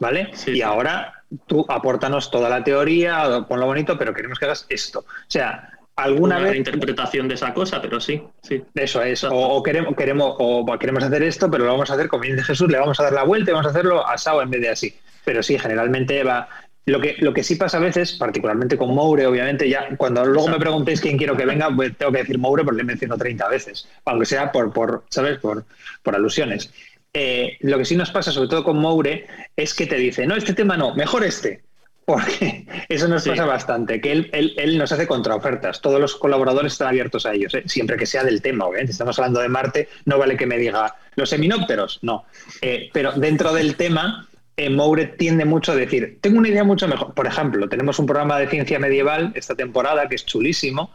[0.00, 0.30] ¿vale?
[0.46, 1.12] y ahora
[1.46, 5.00] tú apórtanos toda la teoría, ponlo bonito, pero queremos que hagas esto.
[5.00, 8.62] O sea, alguna vez interpretación de esa cosa, pero sí, sí.
[8.74, 9.24] Eso es.
[9.28, 12.70] O, queremos, queremos, o queremos hacer esto, pero lo vamos a hacer como dice Jesús,
[12.70, 14.94] le vamos a dar la vuelta y vamos a hacerlo asado en vez de así.
[15.24, 16.48] Pero sí, generalmente va.
[16.84, 20.46] Lo que, lo que sí pasa a veces, particularmente con Moure, obviamente, ya cuando luego
[20.46, 23.48] me preguntéis quién quiero que venga, pues tengo que decir Moure porque le menciono 30
[23.48, 25.38] veces, aunque sea por, por ¿sabes?
[25.38, 25.64] Por,
[26.02, 26.72] por alusiones.
[27.12, 30.36] Eh, lo que sí nos pasa, sobre todo con Moure, es que te dice, no,
[30.36, 31.65] este tema no, mejor este
[32.06, 35.82] porque eso nos pasa bastante, que él, él, nos hace contraofertas.
[35.82, 37.64] Todos los colaboradores están abiertos a ellos, ¿eh?
[37.66, 38.92] siempre que sea del tema, obviamente.
[38.92, 42.24] Estamos hablando de Marte, no vale que me diga los seminópteros, no.
[42.62, 46.86] Eh, pero dentro del tema, eh, Moure tiende mucho a decir, tengo una idea mucho
[46.88, 47.12] mejor.
[47.12, 50.92] Por ejemplo, tenemos un programa de ciencia medieval esta temporada que es chulísimo.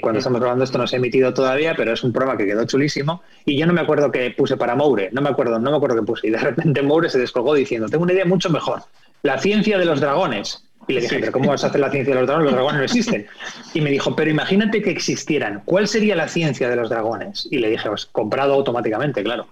[0.00, 2.64] cuando estamos grabando esto no se ha emitido todavía, pero es un programa que quedó
[2.66, 3.22] chulísimo.
[3.44, 5.96] Y yo no me acuerdo qué puse para Moure, no me acuerdo, no me acuerdo
[5.96, 6.28] qué puse.
[6.28, 8.82] Y de repente Moure se descolgó diciendo, tengo una idea mucho mejor
[9.22, 10.64] la ciencia de los dragones.
[10.88, 12.46] Y le dije, pero ¿cómo vas a hacer la ciencia de los dragones?
[12.46, 13.26] Los dragones no existen.
[13.72, 15.62] Y me dijo, pero imagínate que existieran.
[15.64, 17.46] ¿Cuál sería la ciencia de los dragones?
[17.50, 19.46] Y le dije, pues comprado automáticamente, claro.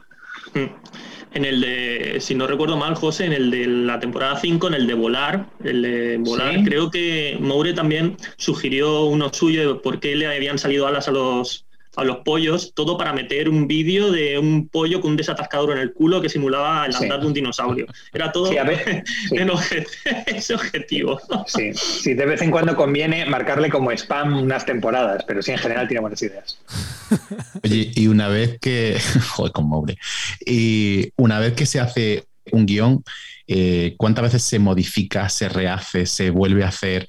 [0.55, 0.67] Mm.
[1.33, 4.75] En el de, si no recuerdo mal, José, en el de la temporada 5, en
[4.75, 10.01] el de volar, el de volar, creo que Moure también sugirió uno suyo de por
[10.01, 11.65] qué le habían salido alas a los,
[11.97, 15.79] a los pollos, todo para meter un vídeo de un pollo con un desatascador en
[15.79, 17.87] el culo que simulaba el andar de un dinosaurio.
[18.13, 18.51] Era todo
[20.27, 21.21] ese objetivo.
[21.47, 21.73] Sí.
[21.75, 25.89] sí, de vez en cuando conviene marcarle como spam unas temporadas, pero sí en general
[25.89, 26.59] tiene buenas ideas.
[27.65, 28.99] Oye, y una vez que.
[29.31, 29.71] Joder, con
[30.47, 33.03] Y una vez que se hace un guion,
[33.47, 37.09] eh, cuántas veces se modifica, se rehace, se vuelve a hacer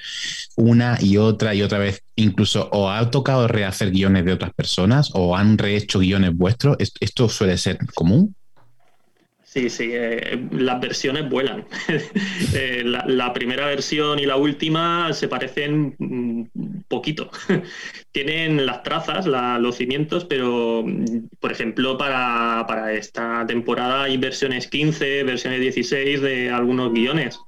[0.55, 2.03] una y otra y otra vez.
[2.21, 6.77] Incluso o ha tocado rehacer guiones de otras personas o han rehecho guiones vuestros.
[6.77, 8.35] ¿Esto suele ser común?
[9.51, 11.65] Sí, sí, eh, las versiones vuelan.
[12.53, 17.29] Eh, la, primera versión y la última se parecen mm, poquito.
[18.11, 24.67] Tienen las trazas, los cimientos, pero, mm, por ejemplo, para, para, esta temporada hay versiones
[24.67, 27.39] 15, versiones 16 de algunos guiones,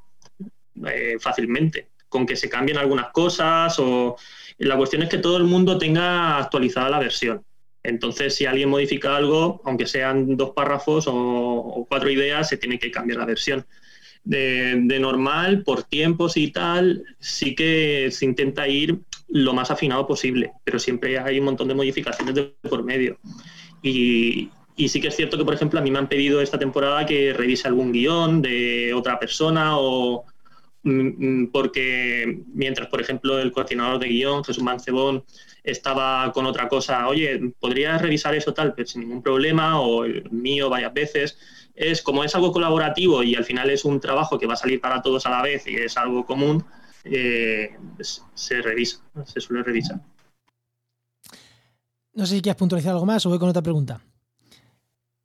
[0.85, 4.17] eh, fácilmente, con que se cambien algunas cosas o...
[4.57, 7.43] La cuestión es que todo el mundo tenga actualizada la versión.
[7.83, 12.91] Entonces, si alguien modifica algo, aunque sean dos párrafos o, cuatro ideas, se tiene que
[12.91, 13.65] cambiar la versión.
[14.23, 20.53] De, normal, por tiempos y tal, sí que se intenta ir lo más afinado posible,
[20.63, 23.19] pero siempre hay un montón de modificaciones de por medio.
[23.81, 26.57] Y, y sí que es cierto que, por ejemplo, a mí me han pedido esta
[26.57, 30.23] temporada que revise algún guion de otra persona o
[31.51, 35.23] porque mientras, por ejemplo, el coordinador de guion, Jesús Mancebón,
[35.63, 38.73] estaba con otra cosa, oye, ¿podrías revisar eso tal?
[38.73, 41.37] Pero sin ningún problema, o el mío varias veces.
[41.73, 44.79] Es como es algo colaborativo y al final es un trabajo que va a salir
[44.79, 46.63] para todos a la vez y es algo común,
[47.05, 47.75] eh,
[48.33, 49.99] se revisa, se suele revisar.
[52.13, 54.01] No sé si quieres puntualizar algo más o voy con otra pregunta.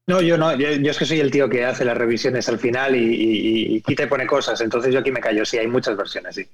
[0.09, 2.97] No, yo no, yo, es que soy el tío que hace las revisiones al final
[2.97, 6.49] y, quita y pone cosas, entonces yo aquí me callo, sí, hay muchas versiones, sí.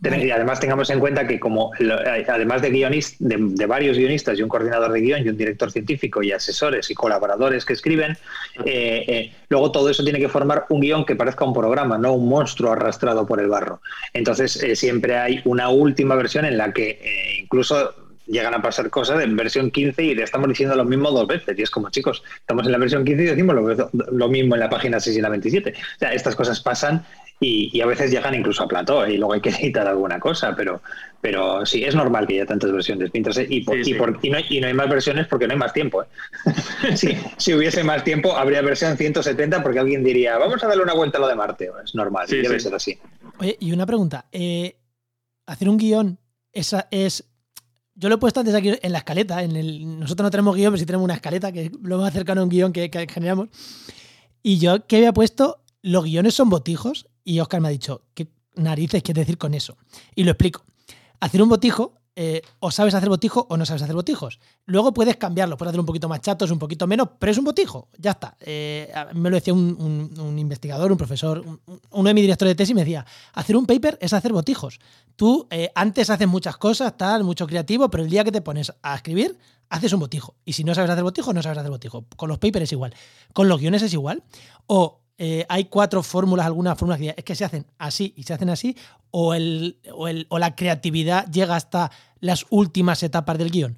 [0.00, 1.72] Y además tengamos en cuenta que como
[2.28, 6.22] además de guionistas, de, varios guionistas y un coordinador de guion y un director científico
[6.22, 8.12] y asesores y colaboradores que escriben,
[8.64, 12.12] eh, eh, luego todo eso tiene que formar un guion que parezca un programa, no
[12.12, 13.80] un monstruo arrastrado por el barro.
[14.12, 17.92] Entonces eh, siempre hay una última versión en la que incluso
[18.30, 21.58] llegan a pasar cosas en versión 15 y le estamos diciendo lo mismo dos veces.
[21.58, 23.56] Y es como, chicos, estamos en la versión 15 y decimos
[23.92, 25.72] lo, mismo en la página 6 y la 27.
[25.72, 27.04] O sea, estas cosas pasan
[27.40, 30.80] y, a veces llegan incluso a plató y luego hay que editar alguna cosa, pero,
[31.20, 33.10] pero sí, es normal que haya tantas versiones.
[33.12, 36.02] y, y, no hay, más versiones porque no hay más tiempo.
[36.02, 36.96] ¿eh?
[37.36, 41.18] si hubiese más tiempo, habría versión 170 porque alguien diría, vamos a darle una vuelta
[41.18, 41.70] a lo de Marte.
[41.84, 42.98] Es normal, debe ser así.
[43.38, 44.26] Oye, y una pregunta.
[44.30, 44.76] Eh,
[45.46, 46.18] hacer un guion
[46.52, 47.29] esa es
[48.00, 49.42] yo lo he puesto antes aquí en la escaleta.
[49.42, 52.14] En el, nosotros no tenemos guion, pero sí tenemos una escaleta, que es lo más
[52.14, 53.50] cercano a un guion que, generamos.
[54.42, 58.28] Y yo que había puesto, los guiones son botijos, y Oscar me ha dicho, ¿qué
[58.56, 59.76] narices quieres decir con eso?
[60.14, 60.64] Y lo explico.
[61.20, 64.40] Hacer un botijo eh, o sabes hacer botijo o no sabes hacer botijos.
[64.66, 67.46] Luego puedes cambiarlo, puedes hacer un poquito más chatos, un poquito menos, pero es un
[67.46, 68.36] botijo, ya está.
[68.40, 71.42] Eh, me lo decía un, investigador, un profesor,
[71.90, 74.80] uno de mis directores de tesis me decía, hacer un paper es hacer botijos.
[75.16, 78.70] Tú eh, antes haces muchas cosas, tal, mucho creativo, pero el día que te pones
[78.82, 79.38] a escribir,
[79.70, 80.34] haces un botijo.
[80.44, 82.04] Y si no sabes hacer botijo, no sabes hacer botijo.
[82.16, 82.94] Con los papers es igual.
[83.32, 84.24] Con los guiones es igual.
[84.66, 88.32] O eh, hay cuatro fórmulas, algunas fórmulas que es que se hacen así y se
[88.32, 88.74] hacen así,
[89.10, 93.76] o, el, o, la creatividad llega hasta las últimas etapas del guion?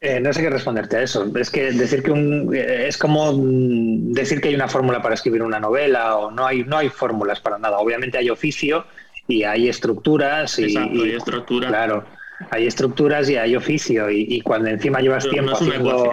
[0.00, 1.30] Eh, no sé qué responderte a eso.
[1.36, 5.16] Es que decir que un, eh, es como mm, decir que hay una fórmula para
[5.16, 7.78] escribir una novela o no hay, no hay fórmulas para nada.
[7.78, 8.86] Obviamente hay oficio
[9.28, 11.68] y hay estructuras y, Exacto, hay estructura.
[11.68, 12.06] Claro,
[12.48, 16.10] hay estructuras y hay oficio y, cuando encima llevas tiempo haciendo,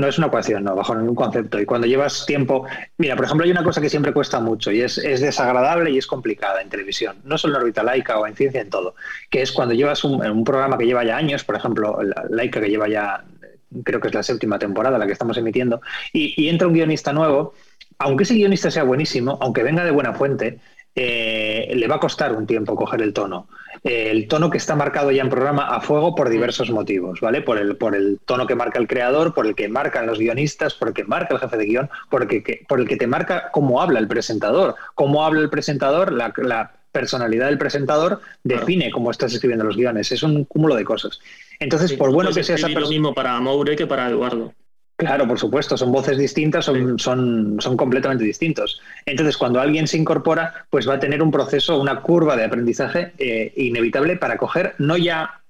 [0.00, 1.60] no es una ecuación, no, bajo ningún concepto.
[1.60, 2.66] Y cuando llevas tiempo.
[2.98, 6.06] Mira, por ejemplo, hay una cosa que siempre cuesta mucho y es, desagradable y es
[6.06, 7.18] complicada en televisión.
[7.24, 8.94] No solo en órbita laica o en ciencia, en todo.
[9.28, 12.68] Que es cuando llevas un, programa que lleva ya años, por ejemplo, la laica que
[12.68, 13.24] lleva ya,
[13.84, 15.80] creo que es la séptima temporada la que estamos emitiendo,
[16.12, 17.54] y, entra un guionista nuevo.
[17.98, 20.58] Aunque ese guionista sea buenísimo, aunque venga de buena fuente,
[20.94, 23.48] eh, le va a costar un tiempo coger el tono
[23.82, 27.40] el tono que está marcado ya en programa a fuego por diversos motivos, ¿vale?
[27.40, 30.74] Por el, por el tono que marca el creador, por el que marcan los guionistas,
[30.74, 33.06] por el que marca el jefe de guion, por el que, por el que te
[33.06, 34.74] marca cómo habla el presentador.
[34.94, 40.10] Cómo habla el presentador, la, personalidad del presentador define cómo estás escribiendo los guiones.
[40.10, 41.20] Es un cúmulo de cosas.
[41.60, 42.86] Entonces, por bueno que sea esa persona.
[42.86, 44.52] lo mismo para Moure que para Eduardo.
[45.00, 48.82] Claro, por supuesto, son voces distintas, son, son, son, completamente distintos.
[49.06, 53.14] Entonces, cuando alguien se incorpora, pues va a tener un proceso, una curva de aprendizaje
[53.16, 55.40] eh, inevitable para coger no ya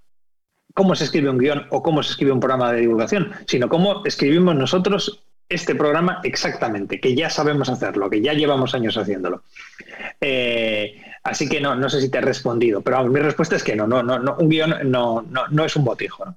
[0.73, 4.05] cómo se escribe un guion o cómo se escribe un programa de divulgación, sino cómo
[4.05, 9.43] escribimos nosotros este programa exactamente, que ya sabemos hacerlo, que ya llevamos años haciéndolo.
[10.21, 13.75] Eh, así que no, no sé si te he respondido, pero mi respuesta es que
[13.75, 16.25] no, no, no, un guion no, no, no es un botijo.
[16.25, 16.37] ¿no?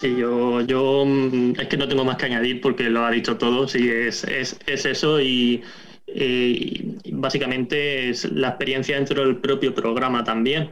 [0.00, 3.36] Sí, yo, yo mm, es que no tengo más que añadir porque lo ha dicho
[3.36, 5.62] todo, sí, es, es, es eso y,
[7.12, 10.70] básicamente es la experiencia dentro del propio programa también.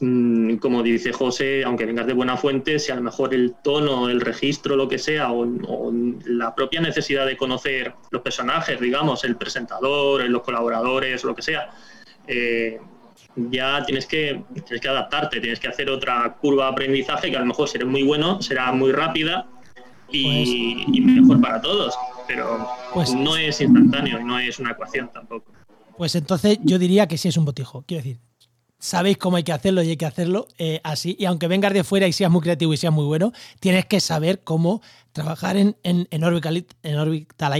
[0.00, 4.10] Mm, como dice José, aunque vengas de buena fuente, si a lo mejor el tono,
[4.10, 5.90] el registro, lo que sea, o,
[6.26, 11.70] la propia necesidad de conocer los personajes, digamos, el presentador, los colaboradores, lo que sea,
[12.26, 12.78] eh,
[13.36, 17.40] ya tienes que, tienes que adaptarte, tienes que hacer otra curva de aprendizaje que a
[17.40, 19.46] lo mejor será muy bueno, será muy rápida
[20.10, 21.94] y, pues- mejor para todos,
[22.26, 25.52] pero pues, no es instantáneo y no es una ecuación tampoco.
[25.96, 28.20] Pues entonces yo diría que sí es un botijo, quiero decir,
[28.84, 31.16] sabéis cómo hay que hacerlo y hay que hacerlo eh, así.
[31.18, 33.98] Y aunque vengas de fuera y seas muy creativo y seas muy bueno, tienes que
[33.98, 34.82] saber cómo
[35.12, 36.98] trabajar en, en, en, Orbital, en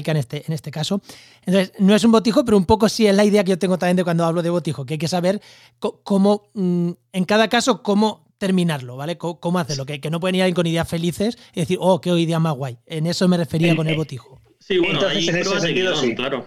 [0.07, 1.01] en este, en este caso.
[1.47, 3.79] Entonces, no es un botijo, pero un poco sí es la idea que yo tengo
[3.79, 5.41] también de cuando hablo de botijo, que hay que saber
[5.79, 9.17] cómo, mm, en cada caso, cómo terminarlo, ¿vale?
[9.17, 12.39] cómo hacerlo, que, que no pueden ir con ideas felices y decir, oh, qué idea
[12.39, 12.77] más guay.
[12.85, 14.43] En eso me refería con el botijo.
[14.59, 16.15] Sí, bueno, Entonces, en ese sentido, sí.
[16.15, 16.47] claro.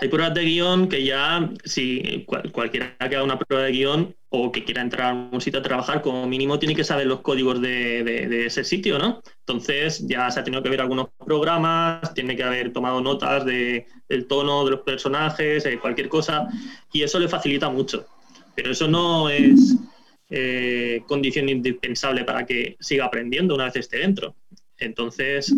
[0.00, 4.52] Hay pruebas de guion que ya, si cualquiera que haga una prueba de guion, o
[4.52, 7.60] que quiera entrar a un sitio a trabajar, como mínimo tiene que saber los códigos
[7.60, 9.20] de, ese sitio, ¿no?
[9.40, 13.86] Entonces ya se ha tenido que ver algunos programas, tiene que haber tomado notas de,
[14.08, 16.48] del tono de los personajes, eh, cualquier cosa,
[16.92, 18.06] y eso le facilita mucho.
[18.54, 19.76] Pero eso no es
[20.30, 24.36] eh, condición indispensable para que siga aprendiendo una vez esté dentro.
[24.78, 25.52] Entonces,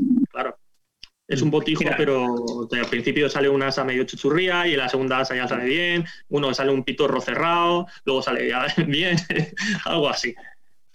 [1.29, 5.21] es un botijo, pero al principio sale una asa medio chuchurría y en la segunda
[5.21, 9.17] asa ya sale bien, uno sale un pitorro cerrado, luego sale ya bien,
[9.85, 10.35] algo así.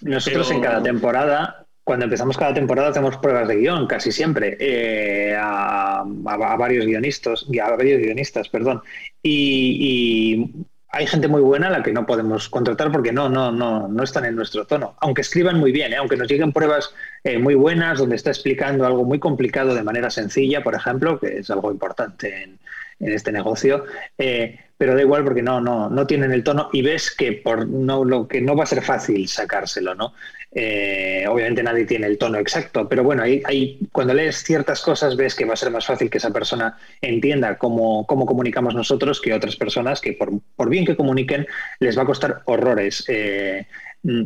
[0.01, 5.36] Nosotros en cada temporada, cuando empezamos cada temporada, hacemos pruebas de guion, casi siempre, eh,
[5.39, 8.82] a, varios guionistas, a varios guionistas, perdón.
[9.23, 10.51] y
[10.89, 14.03] hay gente muy buena a la que no podemos contratar porque no, no, no, no
[14.03, 14.95] están en nuestro tono.
[14.99, 15.97] Aunque escriban muy bien, ¿eh?
[15.97, 20.09] aunque nos lleguen pruebas eh, muy buenas donde está explicando algo muy complicado de manera
[20.09, 22.59] sencilla, por ejemplo, que es algo importante en,
[22.99, 23.85] este negocio.
[24.17, 27.67] Eh, pero da igual porque no, no, no tienen el tono y ves que por
[27.67, 30.13] no, lo que no va a ser fácil sacárselo, ¿no?
[30.52, 35.36] Eh, obviamente nadie tiene el tono exacto, pero bueno, ahí, cuando lees ciertas cosas ves
[35.36, 39.34] que va a ser más fácil que esa persona entienda cómo, cómo comunicamos nosotros que
[39.34, 41.48] otras personas que por, por, bien que comuniquen
[41.80, 43.04] les va a costar horrores.
[43.08, 43.68] Eh,
[44.04, 44.24] mm,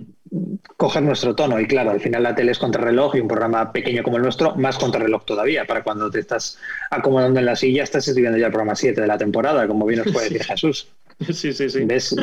[0.77, 4.01] coger nuestro tono y claro, al final la tele es contrarreloj y un programa pequeño
[4.01, 6.57] como el nuestro, más contrarreloj todavía, para cuando te estás
[6.89, 10.03] acomodando en la silla, estás escribiendo ya el programa 7 de la temporada, como bien
[10.03, 10.87] nos puede decir Jesús.
[11.33, 11.85] Sí, sí, sí.
[11.85, 12.15] ¿Ves,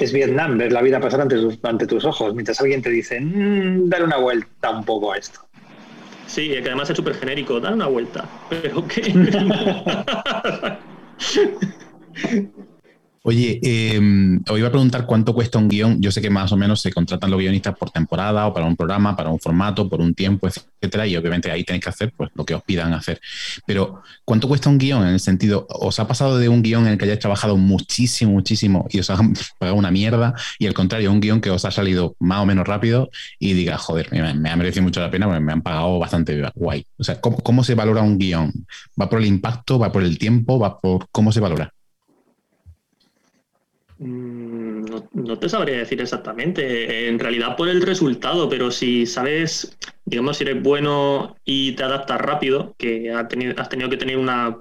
[0.00, 3.20] es Vietnam, ves la vida pasar ante tus, ante tus ojos, mientras alguien te dice,
[3.20, 5.40] mmm, dale una vuelta un poco a esto.
[6.26, 8.28] Sí, que además es súper genérico, dale una vuelta.
[8.48, 9.02] Pero qué.
[13.24, 14.00] Oye, eh,
[14.50, 16.00] os iba a preguntar cuánto cuesta un guion.
[16.02, 18.74] Yo sé que más o menos se contratan los guionistas por temporada o para un
[18.74, 22.30] programa, para un formato, por un tiempo, etcétera, y obviamente ahí tenéis que hacer pues,
[22.34, 23.20] lo que os pidan hacer.
[23.64, 26.94] Pero, ¿cuánto cuesta un guion en el sentido, os ha pasado de un guion en
[26.94, 29.16] el que hayáis trabajado muchísimo, muchísimo y os ha
[29.58, 32.66] pagado una mierda, y al contrario, un guion que os ha salido más o menos
[32.66, 33.08] rápido
[33.38, 36.84] y diga, joder, me, ha merecido mucho la pena porque me han pagado bastante guay?
[36.98, 38.52] O sea, ¿cómo, cómo se valora un guion?
[39.00, 39.78] ¿Va por el impacto?
[39.78, 40.58] ¿Va por el tiempo?
[40.58, 41.72] ¿Va por cómo se valora?
[44.02, 47.08] Mm, no, te sabría decir exactamente.
[47.08, 52.20] En realidad por el resultado, pero si sabes, digamos, si eres bueno y te adaptas
[52.20, 54.58] rápido, que has tenido, has tenido que tener una,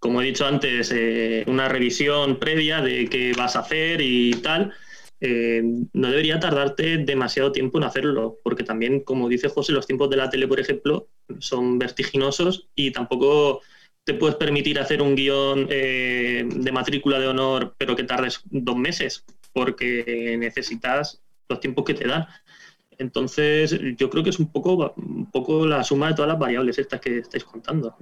[0.00, 4.72] como he dicho antes, eh, una revisión previa de qué vas a hacer y tal,
[5.20, 5.62] eh,
[5.92, 10.16] no debería tardarte demasiado tiempo en hacerlo, porque también, como dice José, los tiempos de
[10.16, 11.06] la tele, por ejemplo,
[11.38, 13.62] son vertiginosos y tampoco
[14.04, 18.76] te puedes permitir hacer un guion eh, de matrícula de honor, pero que tardes dos
[18.76, 22.26] meses, porque necesitas los tiempos que te dan.
[22.98, 26.78] Entonces, yo creo que es un poco, un poco la suma de todas las variables
[26.78, 27.96] estas que estáis contando.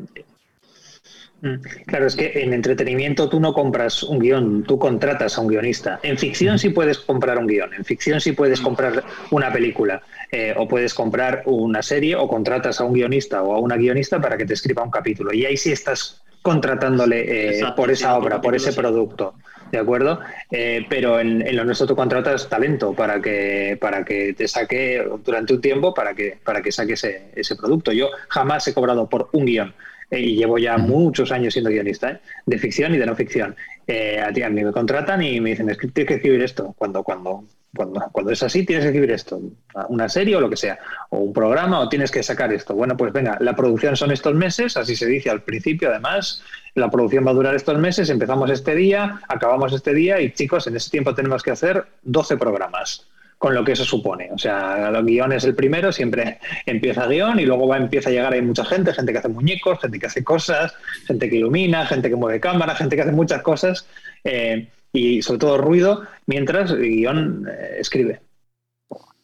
[1.40, 1.60] Mm.
[1.86, 5.98] Claro, es que en entretenimiento tú no compras un guion, tú contratas a un guionista.
[6.02, 8.64] En ficción sí puedes comprar un guion, en ficción sí puedes mm.
[8.64, 10.02] comprar una película,
[10.32, 14.20] eh, o puedes comprar una serie, o contratas a un guionista o a una guionista
[14.20, 15.32] para que te escriba un capítulo.
[15.32, 19.34] Y ahí sí estás contratándole eh, por esa obra, por ese producto.
[19.70, 20.20] ¿De acuerdo?
[20.50, 25.54] Eh, pero en, lo nuestro tú contratas talento para que, para que te saque durante
[25.54, 27.90] un tiempo para que, para que saque ese, ese producto.
[27.92, 29.74] Yo jamás he cobrado por un guion
[30.12, 32.20] eh, y llevo ya muchos años siendo guionista, ¿eh?
[32.44, 33.56] de ficción y de no ficción.
[33.86, 36.74] Eh, a, ti, a mí me contratan y me dicen, tienes que escribir esto.
[36.76, 37.44] Cuando, cuando,
[37.74, 39.40] cuando, cuando es así, tienes que escribir esto.
[39.88, 40.78] Una serie o lo que sea.
[41.10, 42.74] O un programa o tienes que sacar esto.
[42.74, 46.42] Bueno, pues venga, la producción son estos meses, así se dice al principio, además.
[46.74, 50.66] La producción va a durar estos meses, empezamos este día, acabamos este día y chicos,
[50.66, 53.06] en ese tiempo tenemos que hacer 12 programas
[53.36, 54.30] con lo que eso supone.
[54.32, 58.12] O sea, el guion es el primero, siempre empieza guion y luego va, empieza a
[58.12, 60.74] llegar ahí mucha gente, gente que hace muñecos, gente que hace cosas,
[61.06, 63.86] gente que ilumina, gente que mueve cámara, gente que hace muchas cosas
[64.24, 68.20] eh, y sobre todo ruido mientras el guion eh, escribe.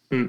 [0.09, 0.25] Mm.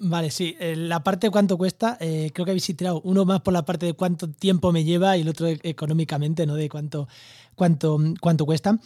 [0.00, 0.56] Vale, sí.
[0.60, 3.86] Eh, la parte de cuánto cuesta, creo que habéis tirado uno más por la parte
[3.86, 6.54] de cuánto tiempo me lleva y el otro económicamente, ¿no?
[6.54, 7.08] De cuánto,
[7.54, 8.78] cuánto, cuánto cuesta.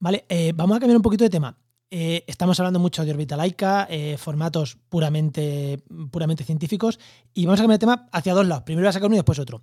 [0.00, 1.56] Vale, eh, vamos a cambiar un poquito de tema.
[1.90, 7.00] Eh, estamos hablando mucho de órbita laica, eh, formatos puramente, puramente científicos,
[7.34, 8.64] y vamos a cambiar de tema hacia dos lados.
[8.64, 9.62] Primero voy a sacar uno y después otro.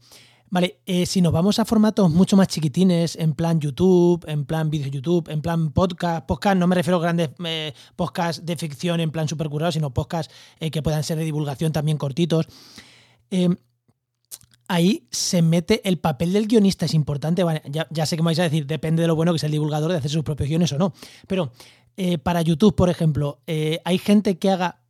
[0.49, 4.87] Vale, si nos vamos a formatos mucho más chiquitines, en plan YouTube, en plan vídeo
[4.87, 7.29] YouTube, en plan podcast, podcast no me refiero a grandes
[7.95, 10.33] podcasts de ficción en plan supercurado, sino podcasts
[10.71, 12.47] que puedan ser de divulgación también cortitos
[14.67, 17.43] ahí se mete el papel del guionista, es importante.
[17.69, 19.91] ya, sé que me vais a decir, depende de lo bueno que sea el divulgador
[19.91, 20.93] de hacer sus propios guiones o no.
[21.27, 21.51] Pero
[21.97, 24.81] eh, para YouTube, por ejemplo, eh, hay gente que haga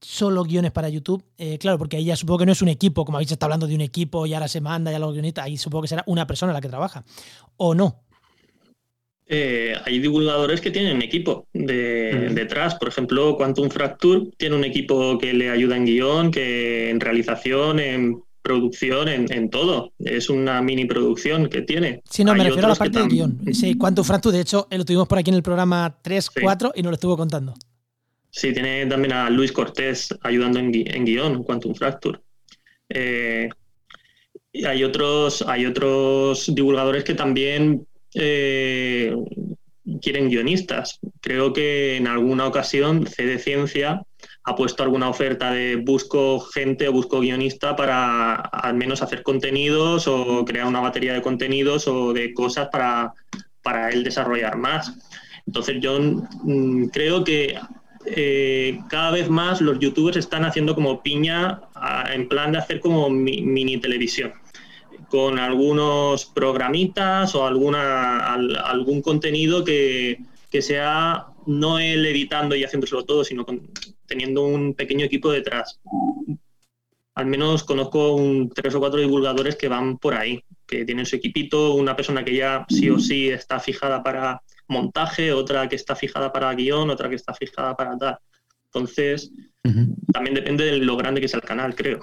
[0.00, 1.24] solo guiones para YouTube.
[1.38, 3.66] Eh, claro, porque ahí ya supongo que no es un equipo, como habéis estado hablando
[3.66, 6.26] de un equipo y ahora se manda ya los guionistas, ahí supongo que será una
[6.26, 7.04] persona la que trabaja.
[7.56, 8.02] ¿O no?
[9.32, 12.74] Eh, hay divulgadores que tienen equipo de, detrás.
[12.74, 17.78] Por ejemplo, Quantum Fracture tiene un equipo que le ayuda en guion, que en realización,
[17.78, 19.92] en producción, en, todo.
[20.00, 22.02] Es una mini producción que tiene.
[22.10, 23.40] Sí, no, me refiero a la parte del guion.
[23.52, 26.82] Sí, Quantum Fracture, de hecho, lo tuvimos por aquí en el programa 3, 4 y
[26.82, 27.54] nos lo estuvo contando.
[28.30, 32.20] Sí, tiene también a Luis Cortés ayudando en, en guion, Quantum Fracture.
[32.88, 33.48] Eh,
[34.66, 39.14] hay otros, hay otros divulgadores que también eh,
[40.00, 40.98] quieren guionistas.
[41.20, 44.02] Creo que en alguna ocasión CD Ciencia
[44.44, 50.08] ha puesto alguna oferta de busco gente o busco guionista para al menos hacer contenidos
[50.08, 53.12] o crear una batería de contenidos o de cosas para,
[53.62, 54.92] para él desarrollar más.
[55.46, 57.58] Entonces yo mm, creo que
[58.06, 61.60] eh, cada vez más los youtubers están haciendo como piña
[62.12, 64.32] en plan de hacer como mini televisión
[65.10, 70.18] con algunos programitas o alguna, algún contenido que,
[70.60, 73.44] sea no él editando y haciéndoselo todo, sino
[74.06, 75.80] teniendo un pequeño equipo detrás.
[77.14, 81.16] Al menos conozco un, tres o cuatro divulgadores que van por ahí, que tienen su
[81.16, 85.94] equipito, una persona que ya sí o sí está fijada para montaje, otra que está
[85.94, 88.18] fijada para guion, otra que está fijada para tal.
[88.72, 89.32] Entonces,
[90.12, 92.00] también depende de lo grande que sea el canal, creo.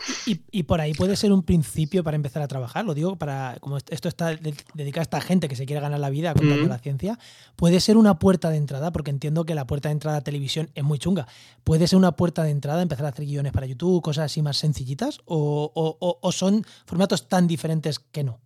[0.51, 3.77] Y, por ahí puede ser un principio para empezar a trabajar, lo digo para, como
[3.77, 7.17] esto está dedicado a esta gente que se quiere ganar la vida contando la ciencia,
[7.55, 10.69] puede ser una puerta de entrada, porque entiendo que la puerta de entrada a televisión
[10.75, 11.27] es muy chunga.
[11.63, 14.57] ¿Puede ser una puerta de entrada empezar a hacer guiones para YouTube, cosas así más
[14.57, 15.21] sencillitas?
[15.25, 18.41] o son formatos tan diferentes que no?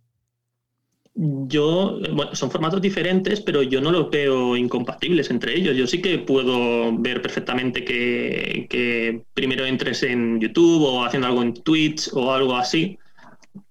[1.14, 5.76] Yo, bueno, son formatos diferentes, pero yo no los veo incompatibles entre ellos.
[5.76, 11.54] Yo sí que puedo ver perfectamente que, primero entres en YouTube o haciendo algo en
[11.54, 12.98] Twitch o algo así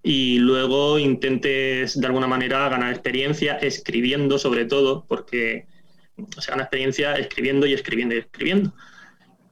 [0.03, 5.65] y luego intentes de alguna manera ganar experiencia escribiendo sobre todo, porque
[6.37, 8.73] se gana experiencia escribiendo y escribiendo y escribiendo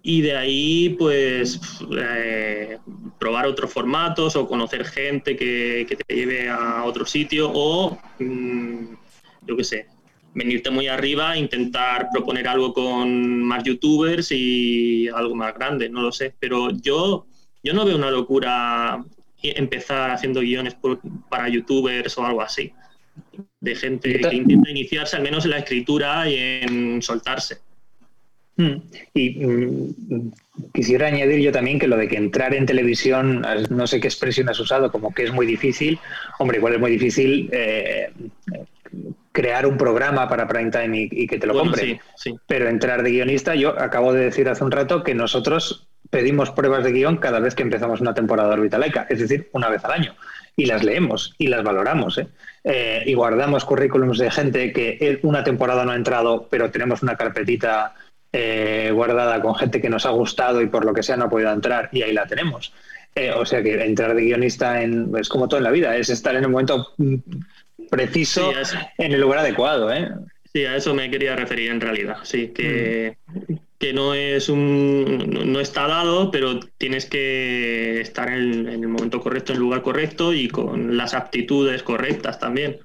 [0.02, 1.60] y de ahí pues
[1.98, 2.78] eh,
[3.20, 8.94] probar otros formatos o conocer gente que, te lleve a otro sitio o mm,
[9.46, 9.88] yo qué sé
[10.34, 16.12] venirte muy arriba intentar proponer algo con más youtubers y algo más grande no lo
[16.12, 17.26] sé pero yo
[17.62, 19.04] yo no veo una locura
[19.42, 20.78] empezar haciendo guiones
[21.30, 22.72] para youtubers o algo así
[23.60, 27.60] de gente que intenta iniciarse al menos en la escritura y en soltarse.
[29.14, 30.32] Y mm,
[30.74, 34.50] quisiera añadir yo también que lo de que entrar en televisión, no sé qué expresión
[34.50, 35.98] has usado, como que es muy difícil.
[36.40, 38.12] Hombre, igual es muy difícil eh,
[39.32, 42.02] crear un programa para prime time y, que te lo compre.
[42.48, 46.84] Pero entrar de guionista, yo acabo de decir hace un rato que nosotros pedimos pruebas
[46.84, 49.92] de guion cada vez que empezamos una temporada de Orbitaleca, es decir, una vez al
[49.92, 50.16] año.
[50.58, 52.18] Y las leemos y las valoramos.
[52.18, 52.28] ¿eh?
[52.66, 57.16] Eh, y guardamos currículums de gente que una temporada no ha entrado, pero tenemos una
[57.16, 57.96] carpetita
[58.32, 61.30] eh, guardada con gente que nos ha gustado y por lo que sea no ha
[61.30, 62.74] podido entrar y ahí la tenemos.
[63.16, 66.10] Eh, o sea que entrar de guionista en, es como todo en la vida, es
[66.10, 66.94] estar en el momento
[67.90, 68.52] preciso,
[68.98, 69.92] en el lugar adecuado.
[69.92, 70.10] ¿eh?
[70.54, 72.18] Sí, a eso me quería referir en realidad.
[72.24, 73.54] Sí, que, mm.
[73.80, 79.22] que no es un no está dado, pero tienes que estar en, en, el momento
[79.22, 82.78] correcto, en el lugar correcto y con las aptitudes correctas también.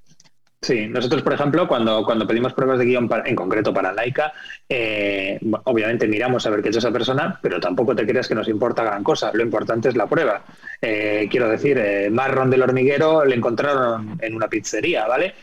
[0.64, 4.32] Sí, nosotros, por ejemplo, cuando, cuando pedimos pruebas de guion en concreto para Laika,
[4.66, 8.34] eh, obviamente miramos a ver qué ha hecho esa persona, pero tampoco te creas que
[8.34, 9.30] nos importa gran cosa.
[9.34, 10.42] Lo importante es la prueba.
[10.80, 15.34] Eh, quiero decir, eh, Marron del hormiguero le encontraron en una pizzería, ¿vale?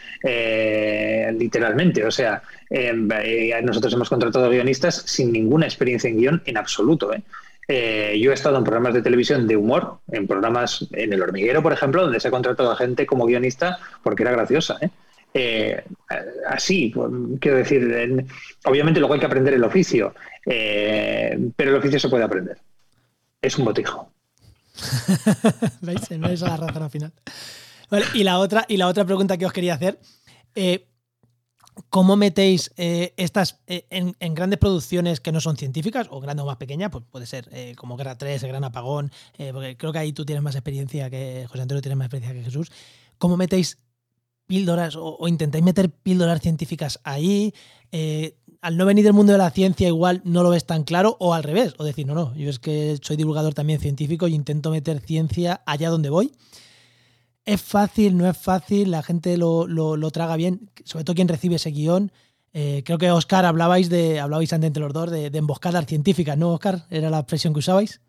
[1.34, 2.41] literalmente, o sea,
[3.63, 7.11] nosotros hemos contratado guionistas sin ninguna experiencia en guion en absoluto,
[7.67, 11.74] yo he estado en programas de televisión de humor, en programas en El Hormiguero, por
[11.74, 14.78] ejemplo, donde se ha contratado a gente como guionista porque era graciosa.
[14.82, 14.89] ¿eh?
[15.34, 15.84] Eh,
[16.48, 18.26] así, pues, quiero decir,
[18.66, 20.14] obviamente luego hay que aprender el oficio,
[20.46, 22.58] eh, pero el oficio se puede aprender.
[23.42, 24.12] Es un botijo.
[25.82, 26.12] ¿Veis?
[26.12, 27.14] No es la razón al final.
[28.14, 30.00] y, la otra, y la otra pregunta que os quería hacer.
[30.56, 30.88] Eh,
[31.90, 36.92] ¿Cómo metéis estas en, grandes producciones que no son científicas o grandes o más pequeñas?
[36.92, 39.10] Pues puede ser como Guerra 3, El Gran Apagón,
[39.54, 42.44] porque creo que ahí tú tienes más experiencia que José Antonio, tienes más experiencia que
[42.44, 42.72] Jesús.
[43.18, 43.78] ¿Cómo metéis
[44.52, 47.54] píldoras o, intentáis meter píldoras científicas ahí.
[47.93, 51.16] Eh, al no venir del mundo de la ciencia igual no lo ves tan claro
[51.22, 54.36] o al revés, o decir, no, no, yo es que soy divulgador también científico y
[54.36, 56.34] intento meter ciencia allá donde voy.
[57.45, 61.72] Es fácil, no es fácil, la gente lo, traga bien, sobre todo quien recibe ese
[61.72, 62.12] guion.
[62.52, 66.38] Eh, creo que Oscar hablabais de, hablabais antes entre los dos de, de emboscadas científicas,
[66.38, 66.88] ¿no, Oscar?
[66.89, 68.02] Era la expresión que usabais.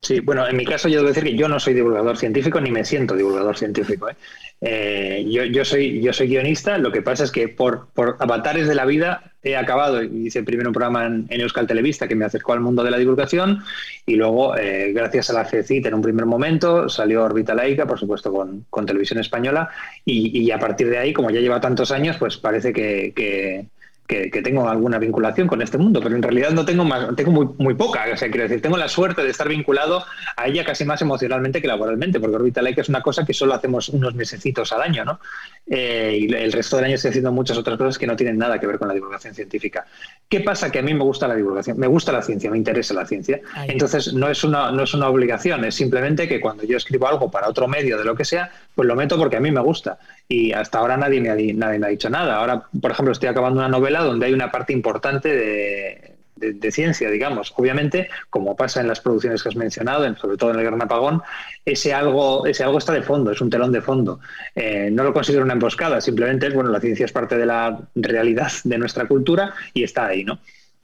[0.00, 2.70] Sí, bueno, en mi caso yo debo decir que yo no soy divulgador científico ni
[2.70, 4.08] me siento divulgador científico.
[4.08, 4.16] ¿eh?
[4.60, 7.88] Eh, yo, soy, yo soy guionista, lo que pasa es que por,
[8.18, 12.24] avatares de la vida he acabado, hice primero un programa en, Euskal Televista que me
[12.24, 13.62] acercó al mundo de la divulgación
[14.04, 18.00] y luego, eh, gracias a la FECIT en un primer momento, salió Orbita Laica, por
[18.00, 19.68] supuesto con, Televisión Española
[20.04, 23.66] y, a partir de ahí, como ya lleva tantos años, pues parece que,
[24.08, 27.74] tengo alguna vinculación con este mundo, pero en realidad no tengo más, tengo muy, muy
[27.74, 30.02] poca, o sea, quiero decir, tengo la suerte de estar vinculado
[30.36, 33.52] a ella casi más emocionalmente que laboralmente, porque Orbital Lake es una cosa que solo
[33.52, 35.20] hacemos unos mesecitos al año, ¿no?
[35.66, 38.58] Eh, y el resto del año estoy haciendo muchas otras cosas que no tienen nada
[38.58, 39.86] que ver con la divulgación científica.
[40.26, 40.72] ¿Qué pasa?
[40.72, 43.40] Que a mí me gusta la divulgación, me gusta la ciencia, me interesa la ciencia.
[43.66, 47.30] Entonces, no es, una, no es una obligación, es simplemente que cuando yo escribo algo
[47.30, 49.98] para otro medio de lo que sea, pues lo meto porque a mí me gusta.
[50.28, 52.36] Y hasta ahora nadie me ha, nadie me ha dicho nada.
[52.36, 57.10] Ahora, por ejemplo, estoy acabando una novela donde hay una parte importante de, de, ciencia,
[57.10, 57.52] digamos.
[57.56, 61.22] Obviamente, como pasa en las producciones que has mencionado, sobre todo en el Gran Apagón,
[61.64, 64.20] ese algo, ese algo está de fondo, es un telón de fondo.
[64.54, 67.78] Eh, no lo considero una emboscada, simplemente es, bueno, la ciencia es parte de la
[67.94, 70.38] realidad de nuestra cultura y está ahí, ¿no?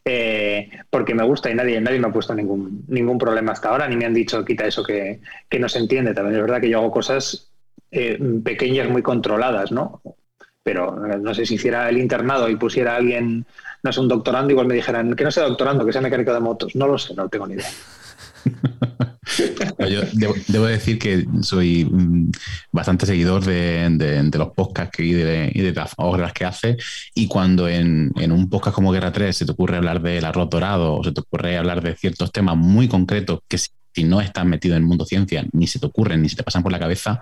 [0.07, 3.89] Eh, porque me gusta y nadie, nadie me ha puesto ningún, ningún problema hasta ahora,
[3.89, 6.13] ni me han dicho quita eso que, que no se entiende.
[6.13, 7.54] También es verdad que yo hago cosas
[7.95, 10.03] eh, pequeñas muy controladas, ¿no?
[10.63, 13.47] Pero no sé si hiciera el internado y pusiera alguien
[13.85, 16.41] no sé, un doctorando, igual me dijeran que no sea doctorando, que sea mecánico de
[16.41, 16.75] motos.
[16.75, 17.69] No lo sé, no tengo ni idea.
[19.91, 20.01] Yo
[20.49, 22.31] debo, decir que soy mm,
[22.73, 26.79] bastante seguidor de, los podcasts y de, y las obras que hace.
[27.15, 30.49] Y cuando en, en, un podcast como Guerra 3 se te ocurre hablar del arroz
[30.49, 33.59] dorado o se te ocurre hablar de ciertos temas muy concretos que
[33.95, 36.43] si no estás metido en el mundo ciencia, ni se te ocurren, ni se te
[36.43, 37.21] pasan por la cabeza,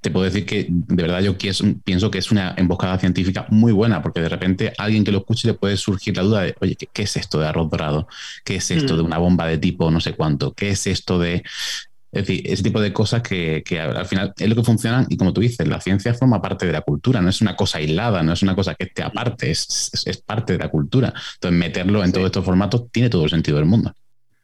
[0.00, 4.02] te puedo decir que de verdad yo pienso que es una emboscada científica muy buena,
[4.02, 6.76] porque de repente a alguien que lo escuche le puede surgir la duda de, oye,
[6.76, 8.08] ¿qué, es esto de arroz dorado?
[8.44, 9.06] ¿Qué es esto de mm.
[9.06, 10.52] una bomba de tipo no sé cuánto?
[10.54, 11.42] ¿Qué es esto de...
[12.12, 15.32] Es decir, ese tipo de cosas que, al final es lo que funcionan y como
[15.32, 18.32] tú dices, la ciencia forma parte de la cultura, no es una cosa aislada, no
[18.32, 19.92] es una cosa que esté aparte, es,
[20.26, 21.14] parte de la cultura.
[21.34, 23.94] Entonces, meterlo en todos estos formatos tiene todo el sentido del mundo.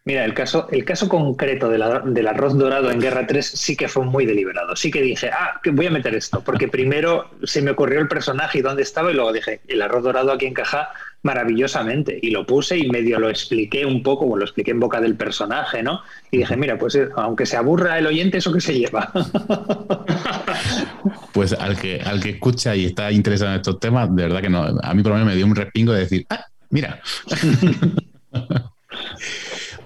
[0.07, 4.05] Mira, el caso, el caso concreto del arroz dorado en Guerra 3 sí que fue
[4.05, 4.77] muy deliberado.
[4.77, 8.07] Sí que dije, ah, que voy a meter esto, porque primero se me ocurrió el
[8.07, 10.91] personaje y dónde estaba, y luego dije, el arroz dorado aquí encaja
[11.23, 12.17] maravillosamente.
[12.23, 15.17] Y lo puse y medio lo expliqué un poco, o lo expliqué en boca del
[15.17, 16.03] personaje, ¿no?
[16.31, 19.11] Y dije, mira, pues aunque se aburra el oyente, eso que se lleva.
[21.33, 24.49] Pues al que, al que escucha y está interesado en estos temas, de verdad que
[24.49, 27.01] no, a mí por lo menos me dio un respingo de decir, ah, mira.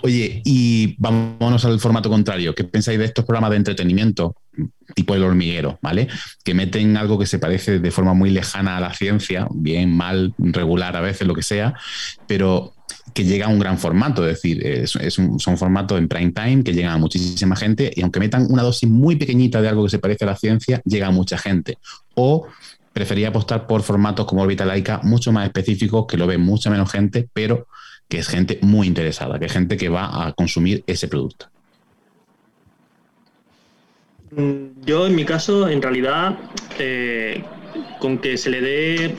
[0.03, 2.55] Oye, y vámonos al formato contrario.
[2.55, 4.35] ¿Qué pensáis de estos programas de entretenimiento,
[4.95, 6.09] tipo el hormiguero, ¿vale?
[6.43, 10.35] Que meten algo que se parece de forma muy lejana a la ciencia, bien, mal,
[10.39, 11.75] regular a veces, lo que sea,
[12.27, 12.75] pero
[13.15, 16.63] que llega a un gran formato, es decir, es, un, son formatos en prime time
[16.63, 19.91] que llegan a muchísima gente y aunque metan una dosis muy pequeñita de algo que
[19.91, 21.79] se parece a la ciencia, llega a mucha gente.
[22.15, 22.47] O
[22.93, 26.91] prefería apostar por formatos como Orbita Laica, mucho más específicos, que lo ve mucha menos
[26.91, 27.67] gente, pero
[28.11, 31.47] que es gente muy interesada, que es gente que va a consumir ese producto.
[34.33, 36.37] Mm, yo, en mi caso, en realidad,
[36.79, 37.43] eh,
[38.01, 39.17] con que se le dé.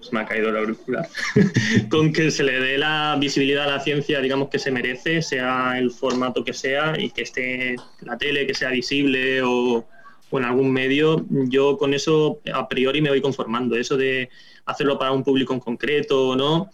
[0.00, 1.08] Se me ha caído la auricular.
[1.90, 5.76] con que se le dé la visibilidad a la ciencia, digamos, que se merece, sea
[5.76, 9.84] el formato que sea, y que esté la tele, que sea visible o,
[10.30, 13.74] o en algún medio, yo con eso a priori me voy conformando.
[13.74, 14.30] Eso de
[14.66, 16.70] hacerlo para un público en concreto o no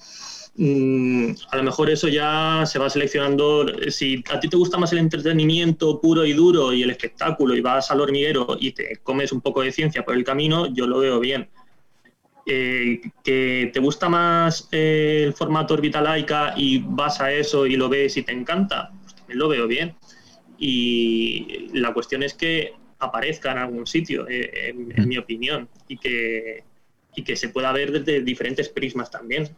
[0.59, 3.67] a lo mejor eso ya se va seleccionando.
[3.91, 7.61] Si a ti te gusta más el entretenimiento puro y duro y el espectáculo y
[7.61, 10.99] vas al hormiguero y te comes un poco de ciencia por el camino, yo lo
[10.99, 11.49] veo bien.
[12.49, 17.89] Eh, que te gusta más eh, el formato Orbitalaika y vas a eso y lo
[17.89, 19.97] ves y te encanta, pues también lo veo bien.
[20.59, 25.99] Y la cuestión es que aparezca en algún sitio, eh, en, en, mi opinión, y
[25.99, 26.63] que,
[27.15, 29.51] y que se pueda ver desde diferentes prismas también.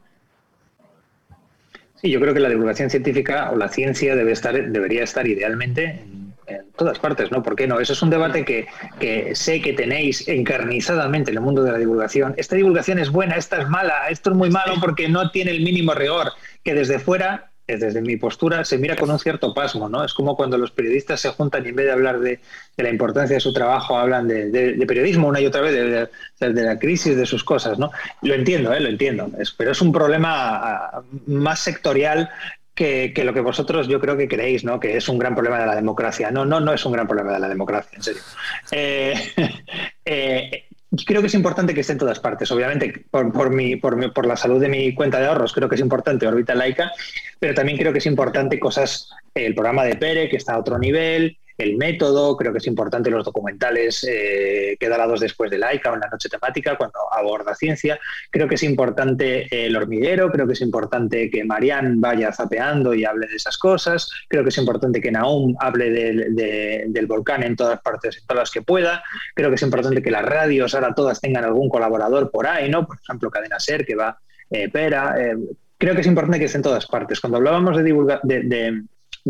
[2.00, 6.00] Sí, yo creo que la divulgación científica o la ciencia debe estar, debería estar idealmente
[6.04, 6.28] en,
[6.76, 7.42] todas partes, ¿no?
[7.42, 7.80] ¿Por qué no?
[7.80, 8.66] Eso es un debate que,
[9.00, 12.34] que, sé que tenéis encarnizadamente en el mundo de la divulgación.
[12.36, 15.62] Esta divulgación es buena, esta es mala, esto es muy malo porque no tiene el
[15.62, 16.32] mínimo rigor,
[16.64, 20.04] que desde fuera desde mi postura, se mira con un cierto pasmo, ¿no?
[20.04, 22.40] Es como cuando los periodistas se juntan y en vez de hablar de,
[22.78, 27.16] la importancia de su trabajo, hablan de, periodismo una y otra vez, de, la crisis
[27.16, 27.90] de sus cosas, ¿no?
[28.22, 28.80] Lo entiendo, ¿eh?
[28.80, 29.30] Lo entiendo.
[29.58, 32.30] pero es un problema ah, más sectorial
[32.74, 34.78] que, lo que vosotros yo creo que creéis, ¿no?
[34.78, 36.30] Que es un gran problema de la democracia.
[36.30, 38.22] No, no, no es un gran problema de la democracia, en serio.
[38.70, 39.14] Eh,
[40.04, 40.67] eh,
[41.06, 42.50] creo que es importante que esté en todas partes.
[42.50, 45.74] Obviamente, por, por, mi, por, por, la salud de mi cuenta de ahorros, creo que
[45.74, 46.92] es importante órbita laica,
[47.38, 50.78] pero también creo que es importante cosas, el programa de Pere, que está a otro
[50.78, 55.50] nivel, el método, creo que es importante los documentales eh, que da la dos después
[55.50, 57.98] de Laika o en la noche temática cuando aborda ciencia.
[58.30, 63.04] Creo que es importante el hormiguero, creo que es importante que Marian vaya zapeando y
[63.04, 64.08] hable de esas cosas.
[64.28, 68.50] Creo que es importante que Naum hable del volcán en todas partes, en todas las
[68.52, 69.02] que pueda.
[69.34, 72.86] Creo que es importante que las radios ahora todas tengan algún colaborador por ahí, ¿no?
[72.86, 74.18] Por ejemplo, Cadena Ser, que va
[74.50, 75.16] eh, Pera.
[75.18, 75.36] Eh,
[75.76, 77.20] creo que es importante que esté en todas partes.
[77.20, 78.82] Cuando hablábamos de, divulgar de,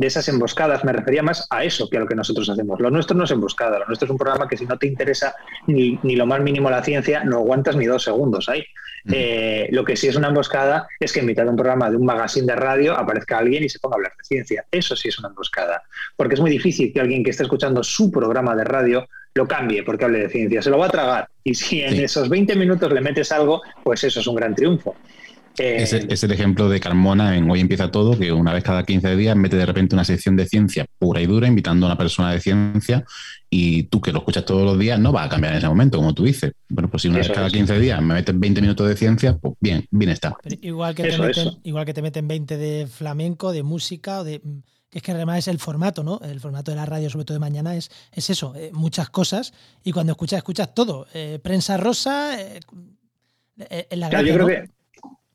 [0.06, 2.80] esas emboscadas, me refería más a eso que a lo que nosotros hacemos.
[2.80, 5.34] Lo nuestro no es emboscada, lo nuestro es un programa que si no te interesa
[5.66, 8.64] ni, lo más mínimo la ciencia, no aguantas ni dos segundos ahí.
[9.10, 11.96] Eh, lo que sí es una emboscada es que en mitad de un programa de
[11.96, 14.64] un magazine de radio aparezca alguien y se ponga a hablar de ciencia.
[14.70, 15.82] Eso sí es una emboscada.
[16.16, 19.82] Porque es muy difícil que alguien que esté escuchando su programa de radio lo cambie
[19.82, 20.60] porque hable de ciencia.
[20.62, 21.28] Se lo va a tragar.
[21.44, 24.96] Y si en esos 20 minutos le metes algo, pues eso es un gran triunfo.
[25.58, 29.36] Es, el ejemplo de Carmona en Hoy empieza todo, que una vez cada 15 días
[29.36, 32.40] mete de repente una sección de ciencia pura y dura, invitando a una persona de
[32.40, 33.04] ciencia,
[33.50, 35.98] y tú que lo escuchas todos los días no va a cambiar en ese momento,
[35.98, 36.52] como tú dices.
[36.68, 39.54] Bueno, pues si una vez cada 15 días me metes 20 minutos de ciencia, pues
[39.60, 40.36] bien, bien está.
[40.60, 44.40] igual, que te meten, igual que te meten 20 de flamenco, de música, o de
[44.90, 46.18] que es que además es el formato, ¿no?
[46.22, 49.52] El formato de la radio, sobre todo de mañana, es, es eso, eh, muchas cosas,
[49.84, 51.06] y cuando escuchas, escuchas todo.
[51.12, 52.60] Eh, prensa rosa, eh,
[53.90, 54.77] en la yo creo que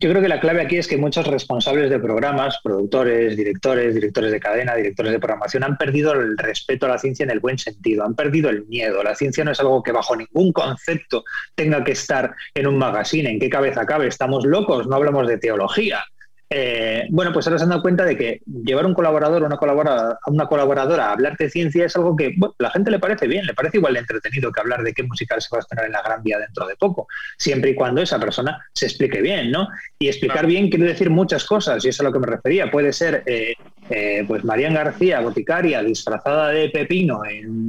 [0.03, 4.33] yo creo que la clave aquí es que muchos responsables de programas, productores, directores, directores
[4.33, 7.57] de cadena, directores de programación, han perdido el respeto a la ciencia en el buen
[7.57, 9.01] sentido, han perdido el miedo.
[9.01, 11.23] La ciencia no es algo que bajo ningún concepto
[11.55, 13.29] tenga que estar en un magazine.
[13.29, 14.07] ¿En qué cabeza cabe?
[14.07, 16.03] Estamos locos, no hablamos de teología.
[16.55, 19.57] Eh, bueno, pues ahora se han dado cuenta de que llevar un colaborador o una
[19.57, 23.47] colaboradora, una colaboradora a hablar de ciencia es algo que la gente le parece bien,
[23.47, 25.93] le parece igual de entretenido que hablar de qué musical se va a estrenar en
[25.93, 27.07] la Gran Vía dentro de poco,
[27.39, 29.67] siempre y cuando esa persona se explique bien, ¿no?
[29.97, 32.69] Y explicar bien quiere decir muchas cosas, y eso es a lo que me refería.
[32.69, 33.55] Puede ser, eh,
[33.89, 37.21] eh, pues, Marían García, boticaria, disfrazada de pepino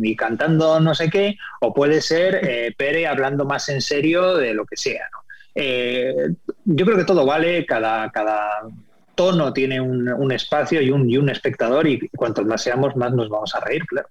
[0.03, 4.67] y cantando no sé qué, o puede ser Pere hablando más en serio de lo
[4.67, 5.24] que sea, ¿no?
[5.55, 6.15] Eh,
[6.65, 8.63] yo creo que todo vale, cada, cada
[9.15, 13.29] tono tiene un, espacio y un, y un espectador y cuantos más seamos, más nos
[13.29, 14.09] vamos a reír, claro.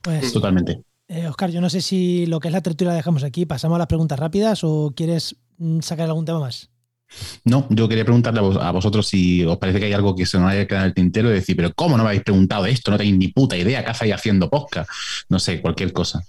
[0.00, 0.82] Pues, Totalmente.
[1.08, 3.76] Eh, Oscar, yo no sé si lo que es la tertulia la dejamos aquí, pasamos
[3.76, 6.70] a las preguntas rápidas o quieres mm, sacar algún tema más.
[7.44, 10.50] No, yo quería preguntarle a, vosotros si os parece que hay algo que se nos
[10.50, 12.90] haya quedado en el tintero y decir, pero ¿cómo no me habéis preguntado esto?
[12.90, 14.90] No tenéis ni puta idea, ¿qué hacéis haciendo podcast?
[15.28, 16.24] No sé, cualquier cosa.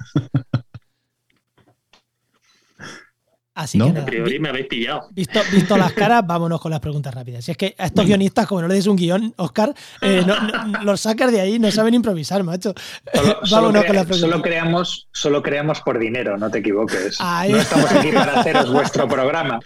[3.54, 5.08] Así que a priori me habéis pillado.
[5.10, 7.44] Visto, visto las caras, vámonos con las preguntas rápidas.
[7.44, 10.24] Si es que a estos guionistas, como no le des un guion, Oscar, eh,
[10.84, 12.72] los sacas de ahí, no saben improvisar, macho.
[13.50, 14.18] vámonos con las preguntas.
[14.20, 17.20] Solo creamos, solo creamos por dinero, no te equivoques.
[17.20, 19.60] No estamos aquí para haceros vuestro programa.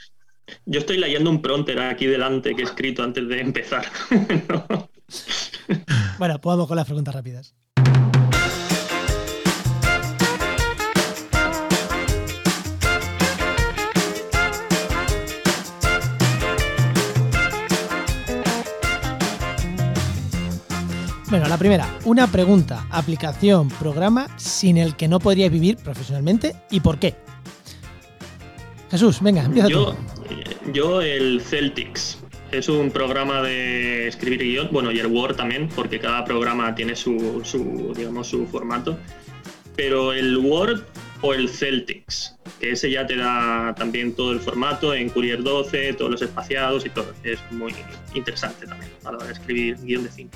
[0.65, 3.87] Yo estoy leyendo un pronter aquí delante que he escrito antes de empezar.
[6.19, 7.55] bueno, pues vamos con las preguntas rápidas.
[21.29, 26.79] Bueno, la primera, una pregunta, aplicación, programa sin el que no podrías vivir profesionalmente y
[26.79, 27.17] por qué.
[28.93, 30.73] Jesús, venga, empieza yo, tú.
[30.73, 32.19] Yo el Celtics.
[32.53, 36.95] Es un programa de escribir guion, bueno, y el Word también, porque cada programa tiene
[36.95, 38.97] su, su, digamos, su formato.
[39.75, 40.85] Pero el Word
[41.23, 45.95] o el Celtics, que ese ya te da también todo el formato en Courier 12,
[45.95, 47.13] todos los espaciados y todo.
[47.25, 47.75] Es muy
[48.15, 50.31] interesante también a la hora de escribir guion de cine.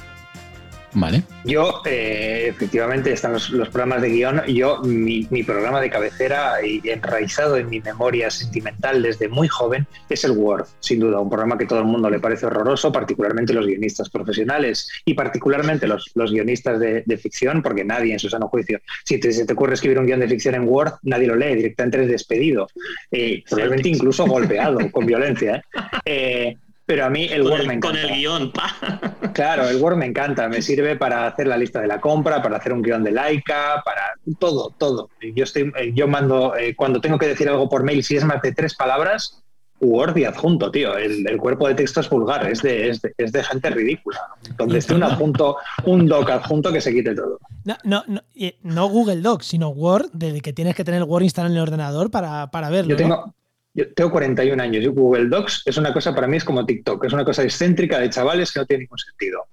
[0.93, 1.23] Vale.
[1.45, 4.43] Yo, eh, efectivamente, están los, programas de guion.
[4.47, 10.25] Yo, mi, programa de cabecera y enraizado en mi memoria sentimental desde muy joven es
[10.25, 11.21] el Word, sin duda.
[11.21, 15.87] Un programa que todo el mundo le parece horroroso, particularmente los guionistas profesionales y particularmente
[15.87, 19.75] los, guionistas de, ficción, porque nadie en su sano juicio, si te, se te ocurre
[19.75, 22.69] escribir un guion de ficción en Word, nadie lo lee, directamente eres despedido,
[23.11, 25.63] eh, probablemente incluso golpeado con violencia.
[26.05, 26.57] ¿eh?
[26.91, 28.03] eh pero a mí el Word me encanta.
[28.03, 28.53] Con el guion,
[29.33, 30.49] Claro, el Word me encanta.
[30.49, 33.81] Me sirve para hacer la lista de la compra, para hacer un guion de Laika,
[33.85, 35.09] para todo, todo.
[35.35, 38.25] Yo, estoy, eh, yo mando, eh, cuando tengo que decir algo por mail, si es
[38.25, 39.41] más de tres palabras,
[39.81, 40.97] Word y adjunto, tío.
[40.97, 44.21] El, cuerpo de texto es vulgar, es de, es de, gente ridícula.
[44.59, 47.39] Donde esté un adjunto, un doc adjunto que se quite todo.
[47.65, 48.21] No, no, no,
[48.63, 52.11] no Google Docs, sino Word, de que tienes que tener Word instalado en el ordenador
[52.11, 52.91] para, para verlo.
[52.91, 53.35] Yo tengo,
[53.75, 57.05] yo tengo 41 años y Google Docs es una cosa para mí, es como TikTok,
[57.05, 59.47] es una cosa excéntrica de chavales que no tiene ningún sentido.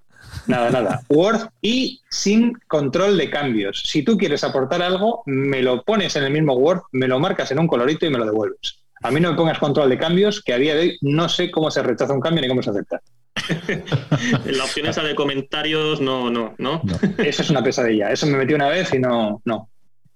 [0.47, 1.01] Nada, nada.
[1.09, 3.83] Word y sin control de cambios.
[3.85, 7.51] Si tú quieres aportar algo, me lo pones en el mismo Word, me lo marcas
[7.51, 8.83] en un colorito y me lo devuelves.
[9.03, 11.51] A mí no me pongas control de cambios, que a día de hoy no sé
[11.51, 13.01] cómo se rechaza un cambio ni cómo se acepta.
[14.45, 16.81] la opción esa de comentarios, no, no, no,
[17.19, 18.11] Eso es una pesadilla.
[18.11, 19.69] Eso me metí una vez y no, no.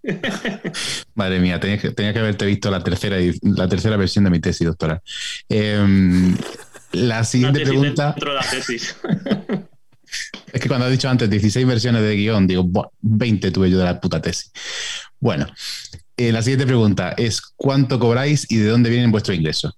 [1.15, 4.39] Madre mía, tenía que, tenía que haberte visto la tercera, la tercera versión de mi
[4.39, 5.01] tesis, doctora.
[5.49, 6.35] Em,
[6.93, 8.15] la siguiente pregunta.
[10.51, 13.85] Es que cuando has dicho antes 16 versiones de guion, digo, 20 tuve yo de
[13.85, 14.51] la puta tesis.
[15.21, 15.47] Bueno,
[16.17, 19.77] eh, la siguiente pregunta es: ¿cuánto cobráis y de dónde vienen vuestros ingresos?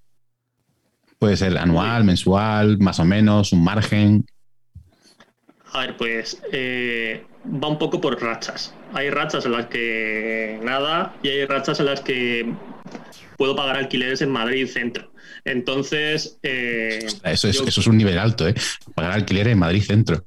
[1.19, 4.25] Puede ser anual, mensual, más o menos, un margen.
[5.71, 8.73] A ver, pues eh, va un poco por rachas.
[8.93, 12.53] Hay rachas en las que nada y hay rachas en las que
[13.37, 15.11] puedo pagar alquileres en Madrid centro.
[15.45, 16.37] Entonces.
[16.43, 18.55] Eh, eso, es, eso es un nivel alto, ¿eh?
[18.95, 20.25] Pagar alquileres en Madrid centro.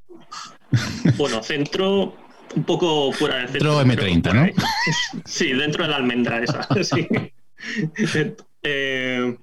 [1.17, 2.17] Bueno, centro
[2.55, 3.79] un poco fuera del centro.
[3.79, 4.62] Centro M30, ¿no?
[5.25, 6.67] Sí, dentro de la almendra esa.
[6.83, 7.09] Sí.
[8.62, 9.37] Eh,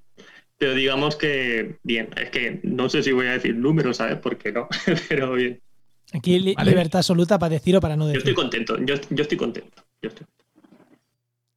[0.57, 4.17] pero digamos que, bien, es que no sé si voy a decir números, ¿sabes?
[4.17, 4.67] Porque no,
[5.09, 5.62] pero bien.
[6.13, 8.23] Aquí libertad absoluta para decir o para no decir.
[8.23, 8.93] Yo estoy contento, yo,
[9.23, 9.83] estoy contento.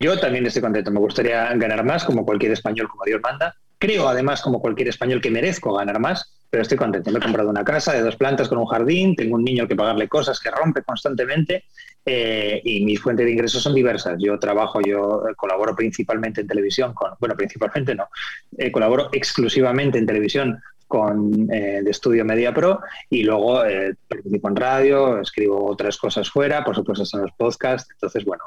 [0.00, 0.90] Yo, también estoy contento.
[0.90, 3.54] Me gustaría ganar más, como cualquier español, como Dios manda.
[3.78, 7.10] Creo, además, como cualquier español, que merezco ganar más, pero estoy contento.
[7.10, 9.68] Me he comprado una casa de dos plantas con un jardín, tengo un niño al
[9.68, 11.64] que pagarle cosas que rompe constantemente
[12.06, 14.16] eh, y mis fuentes de ingresos son diversas.
[14.18, 18.08] Yo trabajo, yo colaboro principalmente en televisión, con, bueno, principalmente no,
[18.56, 22.80] eh, colaboro exclusivamente en televisión con eh, de estudio Media Pro
[23.10, 23.62] y luego
[24.08, 28.44] participo en radio, escribo otras cosas fuera, por supuesto están los podcasts, entonces bueno,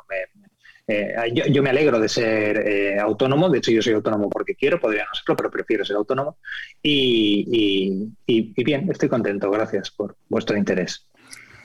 [1.33, 5.13] yo, me alegro de ser autónomo, de hecho yo soy autónomo porque quiero, podría no
[5.13, 6.37] serlo, pero prefiero ser autónomo.
[6.81, 11.07] Y bien, estoy contento, gracias por vuestro interés.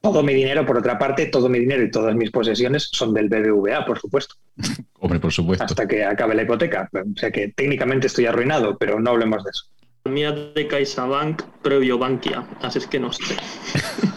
[0.02, 3.30] Todo mi dinero, por otra parte, todo mi dinero y todas mis posesiones son del
[3.30, 4.36] BBVA, por supuesto.
[5.00, 5.64] Hombre, por supuesto.
[5.64, 6.90] Hasta que acabe la hipoteca.
[6.94, 9.66] O sea que técnicamente estoy arruinado, pero no hablemos de eso.
[10.06, 13.36] Mía de CaixaBank previo Bankia, así es que no sé.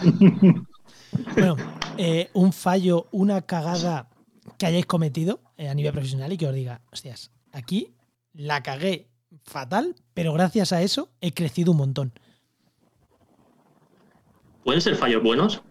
[1.35, 1.55] bueno,
[1.97, 4.09] eh, un fallo, una cagada
[4.57, 7.93] que hayáis cometido eh, a nivel profesional y que os diga, hostias, aquí
[8.33, 9.09] la cagué
[9.43, 12.13] fatal, pero gracias a eso he crecido un montón.
[14.63, 15.61] ¿Pueden ser fallos buenos?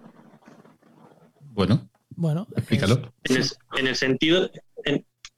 [1.54, 3.12] Bueno, bueno explícalo.
[3.24, 4.50] En el, sentido,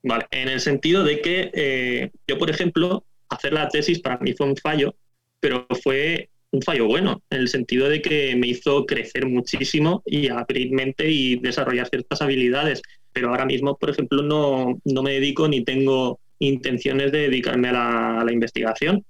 [0.03, 4.33] vale, en el sentido de que eh, yo, por ejemplo, hacer la tesis para mí
[4.33, 4.95] fue un fallo,
[5.41, 10.29] pero fue un fallo bueno, en el sentido de que me hizo crecer muchísimo y
[10.29, 12.81] abrir mente y desarrollar ciertas habilidades.
[13.13, 17.73] Pero ahora mismo, por ejemplo, no, no me dedico ni tengo intenciones de dedicarme a
[17.73, 19.05] la, a la investigación.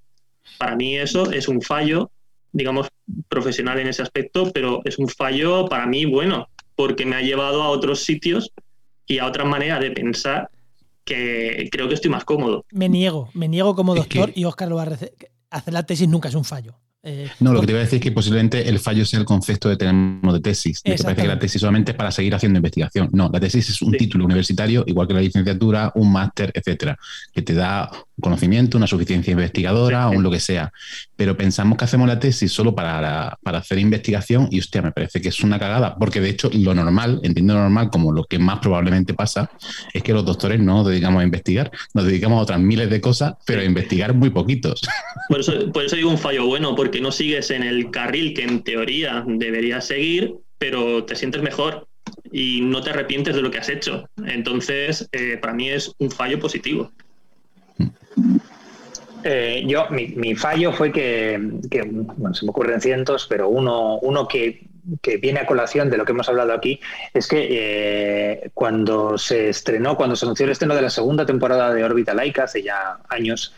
[0.57, 2.11] Para mí eso es un fallo,
[2.51, 2.89] digamos,
[3.29, 7.63] profesional en ese aspecto, pero es un fallo para mí bueno, porque me ha llevado
[7.63, 8.53] a otros sitios
[9.05, 10.49] y a otra manera de pensar
[11.03, 12.65] que creo que estoy más cómodo.
[12.71, 14.97] Me niego, me niego como doctor y Oscar lo va a
[15.49, 16.75] hacer la tesis nunca es un fallo.
[17.03, 19.25] Eh, no, lo que te iba a decir es que posiblemente el fallo sea el
[19.25, 20.81] concepto de tenemos de tesis.
[20.83, 23.09] De que parece que la tesis solamente es para seguir haciendo investigación.
[23.13, 26.97] No, la tesis es un título universitario, igual que la licenciatura, un máster, etcétera,
[27.33, 30.73] que te da un conocimiento, una suficiencia investigadora, o un lo que sea.
[31.15, 35.21] Pero pensamos que hacemos la tesis solo para, para hacer investigación y, hostia, me parece
[35.21, 38.39] que es una cagada, porque de hecho lo normal, entiendo lo normal como lo que
[38.39, 39.51] más probablemente pasa,
[39.93, 42.99] es que los doctores no nos dedicamos a investigar, nos dedicamos a otras miles de
[42.99, 44.81] cosas, pero a investigar muy poquitos.
[45.29, 48.43] Por eso, por eso digo un fallo bueno, porque no sigues en el carril que
[48.43, 51.87] en teoría deberías seguir, pero te sientes mejor
[52.31, 54.09] y no te arrepientes de lo que has hecho.
[54.25, 56.91] Entonces, eh, para mí es un fallo positivo.
[59.23, 64.65] Eh, yo, mi, fallo fue que, bueno, se me ocurren cientos, pero uno, uno que,
[65.21, 66.79] viene a colación de lo que hemos hablado aquí
[67.13, 71.73] es que eh, cuando se estrenó, cuando se anunció el estreno de la segunda temporada
[71.73, 73.53] de Órbita Laica, hace ya años,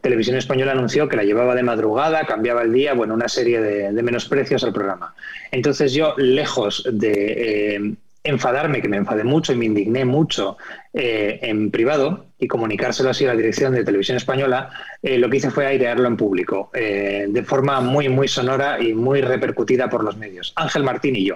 [0.00, 3.92] Televisión Española anunció que la llevaba de madrugada, cambiaba el día, bueno, una serie de,
[3.92, 5.14] de menosprecios al programa.
[5.50, 10.56] Entonces yo, lejos de eh, enfadarme, que me enfadé mucho y me indigné mucho
[10.92, 14.70] eh, en privado y comunicárselo así a la dirección de Televisión Española,
[15.02, 18.94] eh, lo que hice fue airearlo en público, eh, de forma muy, muy sonora y
[18.94, 20.52] muy repercutida por los medios.
[20.56, 21.34] Ángel Martín y yo.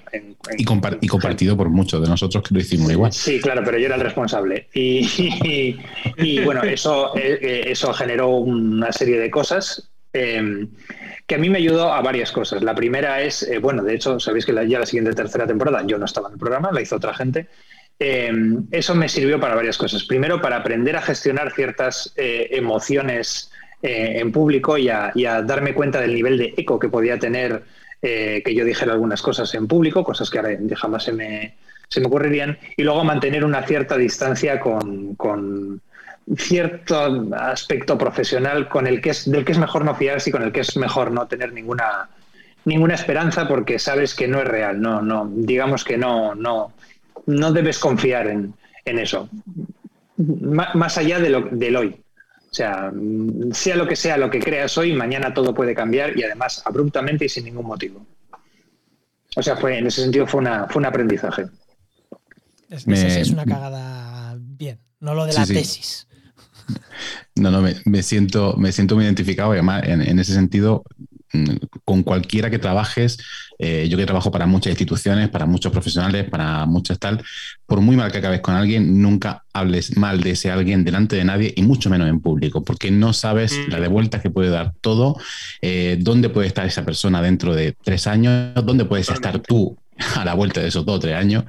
[0.56, 0.64] y,
[1.08, 3.12] compartido por muchos de nosotros que lo hicimos igual.
[3.12, 4.68] Sí, claro, pero yo era el responsable.
[4.74, 5.08] Y,
[6.16, 9.90] y bueno, eso, eso generó una serie de cosas
[11.32, 12.62] que a mí me ayudó a varias cosas.
[12.62, 15.98] La primera es, eh, bueno, de hecho, sabéis que ya la siguiente tercera temporada yo
[15.98, 17.48] no estaba en el programa, la hizo otra gente.
[18.04, 20.02] Em, eso me sirvió para varias cosas.
[20.04, 25.12] Primero, para aprender a gestionar ciertas eh, emociones eh, en público y a,
[25.44, 27.62] darme cuenta del nivel de eco que podía tener
[28.04, 31.54] que yo dijera algunas cosas en público, cosas que ahora jamás se me,
[31.88, 32.58] se me ocurrirían.
[32.76, 35.80] Y luego mantener una cierta distancia con
[36.36, 40.42] cierto aspecto profesional con el que es, del que es mejor no fiarse y con
[40.42, 42.08] el que es mejor no tener ninguna,
[42.64, 44.80] ninguna esperanza porque sabes que no es real.
[44.80, 46.72] No, no, digamos que no, no,
[47.26, 48.54] no debes confiar en,
[48.84, 49.28] eso.
[50.16, 52.02] más allá de lo, del hoy.
[52.52, 52.92] O sea,
[53.52, 57.24] sea lo que sea lo que creas hoy, mañana todo puede cambiar y además abruptamente
[57.24, 58.06] y sin ningún motivo.
[59.36, 61.46] O sea, fue, en ese sentido fue, una, fue un aprendizaje.
[62.68, 66.06] Es, es una cagada bien, no lo de la tesis.
[67.34, 70.84] No, no, me, siento, me siento muy identificado y además en, ese sentido,
[71.84, 73.18] con cualquiera que trabajes,
[73.58, 77.22] eh, yo que trabajo para muchas instituciones, para muchos profesionales, para muchas tal,
[77.66, 81.24] por muy mal que acabes con alguien, nunca hables mal de ese alguien delante de
[81.24, 84.72] nadie y mucho menos en público, porque no sabes la de vueltas que puede dar
[84.80, 85.16] todo,
[85.60, 89.76] eh, dónde puede estar esa persona dentro de tres años, dónde puedes estar tú
[90.16, 91.44] a la vuelta de esos dos o tres años.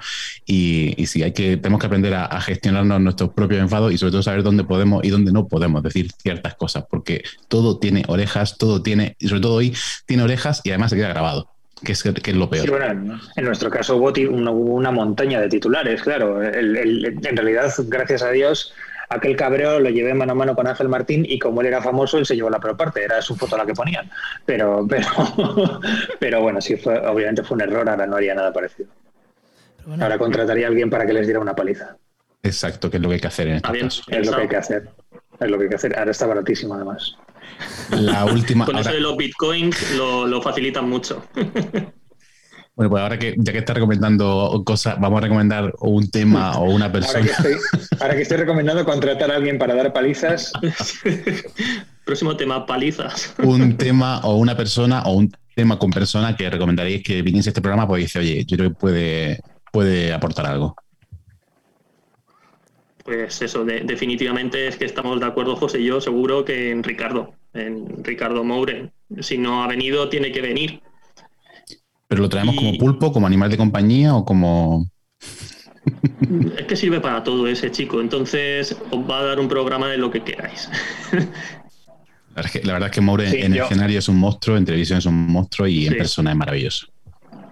[0.45, 4.11] Y, y sí, hay que, tenemos que aprender a, gestionarnos nuestros propios enfados y sobre
[4.11, 8.57] todo saber dónde podemos y dónde no podemos decir ciertas cosas, porque todo tiene orejas,
[8.57, 9.73] todo tiene, y sobre todo hoy,
[10.05, 11.49] tiene orejas y además se queda grabado.
[11.83, 12.81] Que es, que es lo peor.
[13.35, 16.41] en nuestro caso hubo una, montaña de titulares, claro.
[16.41, 18.73] en realidad, gracias a Dios,
[19.13, 22.17] aquel cabreo lo llevé mano a mano con Ángel Martín y como él era famoso,
[22.17, 24.09] él se llevó la peor parte, era su foto la que ponían.
[24.45, 25.79] Pero, pero,
[26.19, 28.89] pero bueno, sí, fue, obviamente fue un error, ahora no haría nada parecido.
[29.99, 31.97] ahora contrataría a alguien para que les diera una paliza.
[32.41, 33.85] Exacto, que es lo que hay que hacer en este
[34.19, 34.89] Es lo que hay que hacer.
[35.39, 35.97] Es lo que hay que hacer.
[35.97, 37.15] Ahora está baratísimo, además.
[37.91, 38.65] La última.
[38.65, 41.25] Con eso de los bitcoins lo, lo facilitan mucho.
[42.75, 46.71] Bueno, pues ahora que ya que estás recomendando cosas, vamos a recomendar un tema o
[46.71, 47.27] una persona.
[47.99, 50.51] Ahora que, estoy, recomendando contratar a alguien para dar palizas.
[52.05, 53.35] Próximo tema, palizas.
[53.43, 57.61] Un tema o una persona o un tema con persona que recomendaríais que viniese este
[57.61, 59.39] programa, pues dice, oye, yo creo que puede,
[59.71, 60.75] puede aportar algo.
[63.03, 67.33] Pues eso, definitivamente es que estamos de acuerdo, José y yo, seguro que en Ricardo,
[67.53, 68.91] en Ricardo Moure.
[69.19, 70.81] Si no ha venido, tiene que venir
[72.13, 74.87] ¿Pero lo traemos como pulpo, como animal de compañía o como...?
[76.57, 79.97] Es que sirve para todo ese chico, entonces os va a dar un programa de
[79.97, 80.69] lo que queráis.
[82.35, 85.25] La verdad es que, Maure en el escenario es un monstruo, en televisión es un
[85.25, 86.87] monstruo y en persona es maravilloso.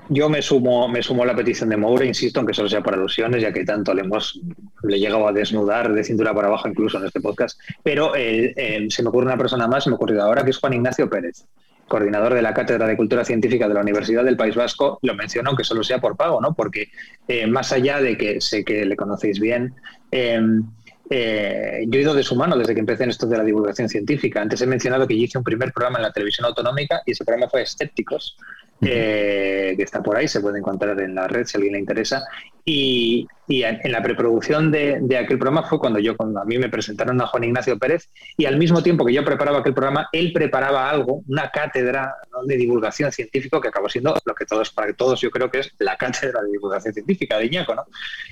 [0.09, 2.97] Yo me sumo, me sumo a la petición de Moure, insisto, aunque solo sea para
[2.97, 4.39] alusiones, ya que tanto le hemos
[4.83, 7.59] le llegado a desnudar de cintura para abajo incluso en este podcast.
[7.81, 10.51] Pero eh, eh, se me ocurre una persona más, se me ha ocurrido ahora, que
[10.51, 11.45] es Juan Ignacio Pérez
[11.91, 15.49] coordinador de la Cátedra de Cultura Científica de la Universidad del País Vasco, lo menciono
[15.49, 16.53] aunque solo sea por pago, ¿no?
[16.53, 16.89] Porque
[17.27, 19.75] eh, más allá de que sé que le conocéis bien,
[20.09, 20.63] em,
[21.09, 23.89] eh, yo he ido de su mano desde que empecé en esto de la divulgación
[23.89, 24.41] científica.
[24.41, 27.25] Antes he mencionado que yo hice un primer programa en la televisión autonómica y ese
[27.25, 28.37] programa fue Escépticos,
[28.81, 31.79] eh, que está por ahí, se puede encontrar en la red si a alguien le
[31.79, 32.23] interesa.
[32.65, 37.19] Y, en la preproducción de, aquel programa fue cuando yo, cuando a mí me presentaron
[37.19, 40.89] a Juan Ignacio Pérez y al mismo tiempo que yo preparaba aquel programa, él preparaba
[40.89, 45.29] algo, una cátedra de divulgación científica que acabó siendo lo que todos, para todos yo
[45.31, 47.83] creo que es la cátedra de divulgación científica de Iñaco, ¿no?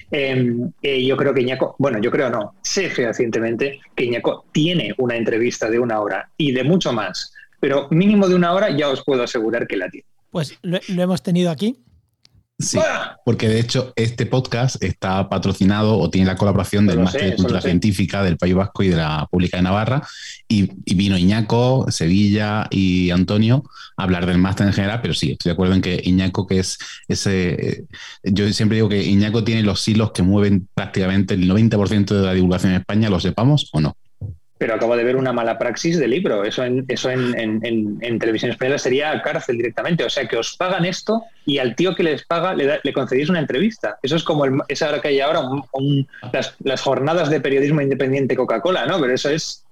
[0.10, 4.96] Em, eh, yo creo que Iñaco, bueno, yo creo no, sé fehacientemente que Iñaco tiene
[5.00, 8.88] una entrevista de una hora y de mucho más, pero mínimo de una hora ya
[8.88, 10.06] os puedo asegurar que la tiene.
[10.32, 11.78] Pues lo, hemos tenido aquí.
[12.60, 12.78] Sí,
[13.24, 17.62] porque de hecho este podcast está patrocinado o tiene la colaboración del Máster de Cultura
[17.62, 20.06] Científica del País Vasco y de la Pública de Navarra.
[20.50, 23.64] Y, vino Iñaco, Sevilla y Antonio
[23.96, 26.60] a hablar del máster en general, pero sí, estoy de acuerdo en que Iñaco, que
[26.60, 27.86] es ese.
[28.24, 32.34] Yo siempre digo que Iñaco tiene los hilos que mueven prácticamente el 90% de la
[32.34, 33.96] divulgación en España, lo sepamos o no
[34.60, 36.44] pero acabo de ver una mala praxis de libro.
[36.44, 37.34] Eso en, eso en,
[37.64, 40.04] en, televisión española sería cárcel directamente.
[40.04, 43.30] O sea, que os pagan esto y al tío que les paga le, le concedéis
[43.30, 43.98] una entrevista.
[44.04, 45.44] Eso es como el, esa hora que hay ahora,
[46.60, 49.00] las, jornadas de periodismo independiente Coca-Cola, ¿no?
[49.00, 49.64] Pero eso es,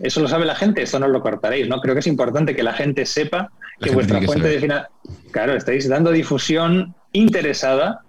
[0.00, 1.80] eso lo sabe la gente, eso no lo cortaréis, ¿no?
[1.80, 5.88] Creo que es importante que la gente sepa que vuestra fuente de financiación, claro, estáis
[5.88, 8.02] dando difusión interesada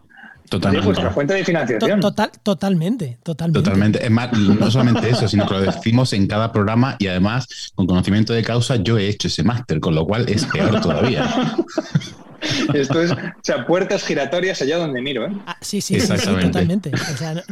[0.50, 0.86] Totalmente.
[0.86, 2.00] vuestra fuente de financiación.
[2.00, 3.60] Total, totalmente, totalmente.
[3.60, 4.06] Totalmente.
[4.06, 7.86] Es más, no solamente eso, sino que lo decimos en cada programa y además, con
[7.86, 11.56] conocimiento de causa, yo he hecho ese máster, con lo cual es peor todavía.
[12.74, 15.32] Esto es, o sea, puertas giratorias allá donde miro, ¿eh?
[15.46, 16.92] Ah, sí, sí, sí, totalmente.
[16.94, 17.44] O sea,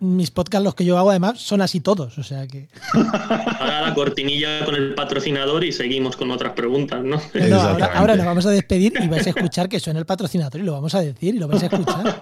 [0.00, 2.68] mis podcasts, los que yo hago, además, son así todos, o sea que...
[2.94, 7.20] Ahora la cortinilla con el patrocinador y seguimos con otras preguntas, ¿no?
[7.94, 10.72] ahora, nos vamos a despedir y vais a escuchar que suena el patrocinador y lo
[10.72, 12.20] vamos a decir y lo vais a escuchar.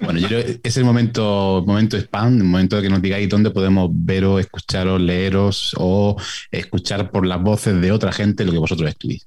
[0.00, 3.28] Bueno, yo creo que es el momento, momento spam, el momento de que nos digáis
[3.28, 6.16] dónde podemos veros, escucharos, leeros o
[6.50, 9.26] escuchar por las voces de otra gente lo que vosotros escribís.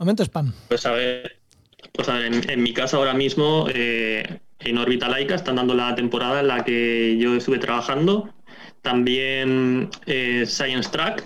[0.00, 0.50] Momento spam.
[0.68, 1.40] Pues a ver,
[1.92, 6.48] pues en, mi casa ahora mismo, eh, en órbita laica, están dando la temporada en
[6.48, 8.32] la que yo estuve trabajando.
[8.80, 11.22] También eh, Science Track,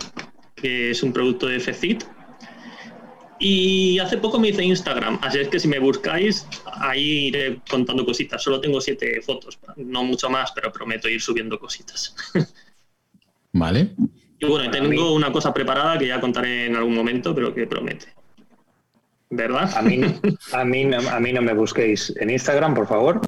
[0.56, 2.02] que es un producto de FCIT.
[3.38, 6.44] Y hace poco me hice Instagram, así es que si me buscáis,
[6.80, 8.42] ahí iré contando cositas.
[8.42, 12.16] Solo tengo siete fotos, no mucho más, pero prometo ir subiendo cositas.
[13.52, 13.94] Vale.
[14.40, 18.23] Y bueno, tengo una cosa preparada que ya contaré en algún momento, pero que promete.
[19.36, 19.70] ¿Verdad?
[19.76, 20.00] A mí,
[20.52, 23.20] a mí, a mí no me busquéis en Instagram, por favor,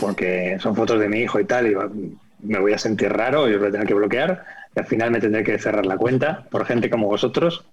[0.00, 1.74] porque son fotos de mi hijo y tal, y
[2.40, 4.44] me voy a sentir raro y os voy a tener que bloquear.
[4.74, 7.64] Y al final me tendré que cerrar la cuenta por gente como vosotros.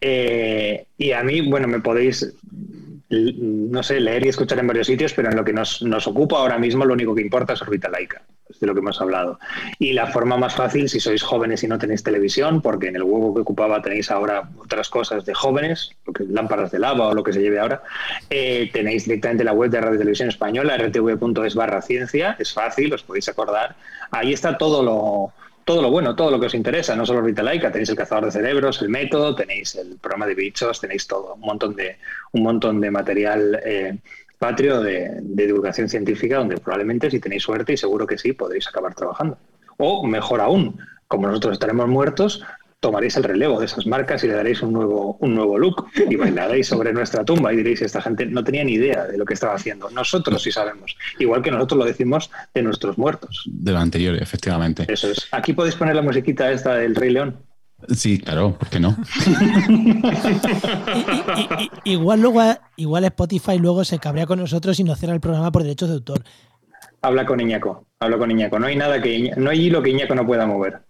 [0.00, 2.34] Eh, y a mí, bueno, me podéis,
[3.10, 6.38] no sé, leer y escuchar en varios sitios, pero en lo que nos, nos ocupa
[6.38, 8.22] ahora mismo lo único que importa es Orbita Laica
[8.60, 9.38] de lo que hemos hablado.
[9.78, 13.02] Y la forma más fácil, si sois jóvenes y no tenéis televisión, porque en el
[13.02, 15.92] huevo que ocupaba tenéis ahora otras cosas de jóvenes,
[16.28, 17.82] lámparas de lava o lo que se lleve ahora,
[18.30, 23.02] eh, tenéis directamente la web de Radio Televisión Española, rtv.es barra ciencia, es fácil, os
[23.02, 23.76] podéis acordar.
[24.10, 25.32] Ahí está todo lo,
[25.64, 28.32] todo lo bueno, todo lo que os interesa, no solo Laica, tenéis el cazador de
[28.32, 31.98] cerebros, el método, tenéis el programa de bichos, tenéis todo, un montón de,
[32.32, 33.96] un montón de material eh,
[34.42, 38.92] patrio de, divulgación científica donde probablemente si tenéis suerte y seguro que sí podréis acabar
[38.92, 39.38] trabajando.
[39.78, 42.42] O mejor aún, como nosotros estaremos muertos,
[42.80, 46.16] tomaréis el relevo de esas marcas y le daréis un nuevo, un nuevo look y
[46.16, 49.34] bailaréis sobre nuestra tumba y diréis, esta gente no tenía ni idea de lo que
[49.34, 49.88] estaba haciendo.
[49.90, 53.44] Nosotros sí sabemos, igual que nosotros lo decimos de nuestros muertos.
[53.46, 54.86] De lo anterior, efectivamente.
[54.88, 55.28] Eso es.
[55.30, 57.36] Aquí podéis poner la musiquita esta del Rey León.
[57.88, 58.96] Sí, claro, ¿por qué no?
[61.84, 62.42] igual luego,
[62.76, 65.96] igual Spotify luego se cabrea con nosotros y nos cierra el programa por derechos de
[65.96, 66.24] autor.
[67.00, 68.58] Habla con Iñaco, habla con Iñaco.
[68.58, 70.82] No hay nada que no hay hilo que Iñaco no pueda mover.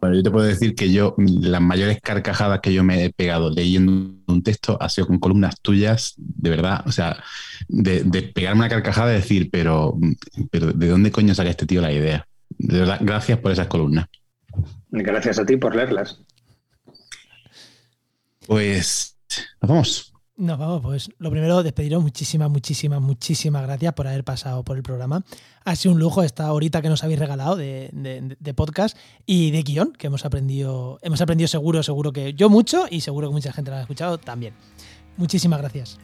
[0.00, 3.50] Bueno, yo te puedo decir que yo, las mayores carcajadas que yo me he pegado
[3.50, 7.16] leyendo un texto ha sido con columnas tuyas, de verdad, o sea,
[7.66, 8.04] de,
[8.34, 9.96] pegarme una carcajada y decir, pero,
[10.50, 12.26] pero ¿de dónde coño sale este tío la idea?
[12.50, 14.06] De verdad, gracias por esas columnas.
[15.02, 16.20] Gracias a ti por leerlas.
[18.46, 19.16] Pues
[19.60, 20.12] nos vamos.
[20.36, 24.82] Nos vamos, pues lo primero, despediros muchísimas, muchísimas, muchísimas gracias por haber pasado por el
[24.82, 25.24] programa.
[25.64, 29.92] Ha sido un lujo esta horita que nos habéis regalado de, podcast y de guion,
[29.92, 33.70] que hemos aprendido, hemos aprendido seguro, seguro que yo mucho y seguro que mucha gente
[33.70, 34.52] lo ha escuchado también.
[35.16, 35.98] Muchísimas gracias.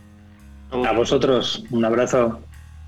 [0.70, 2.40] A vosotros, un abrazo.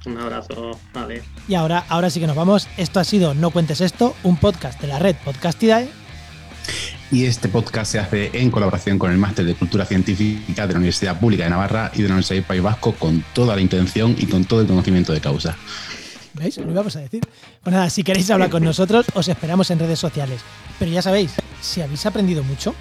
[0.06, 1.22] Un abrazo, vale.
[1.48, 2.68] Y ahora, ahora sí que nos vamos.
[2.76, 5.88] Esto ha sido No Cuentes Esto, un podcast de la red Podcastidae.
[7.10, 10.78] Y este podcast se hace en colaboración con el Máster de Cultura Científica de la
[10.78, 14.16] Universidad Pública de Navarra y de la Universidad del País Vasco con toda la intención
[14.18, 15.56] y con todo el conocimiento de causa.
[16.34, 16.56] ¿Veis?
[16.58, 17.22] Lo íbamos a decir.
[17.62, 20.40] Pues nada, si queréis hablar con nosotros, os esperamos en redes sociales.
[20.78, 22.74] Pero ya sabéis, si habéis aprendido mucho,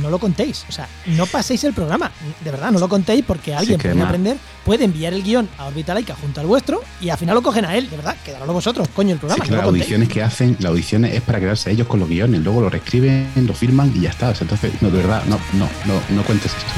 [0.00, 0.64] no lo contéis.
[0.68, 2.10] O sea, no paséis el programa.
[2.42, 6.14] De verdad, no lo contéis porque alguien puede aprender, puede enviar el guion a Orbitalica
[6.14, 7.88] junto al vuestro y al final lo cogen a él.
[7.90, 9.44] De verdad, quedaron vosotros, coño, el programa.
[9.44, 12.42] las audiciones que hacen, las audiciones es para quedarse ellos con los guiones.
[12.42, 14.32] Luego lo reescriben, lo firman y ya está.
[14.40, 16.72] entonces, no, de verdad, no, no, no, no cuentes esto.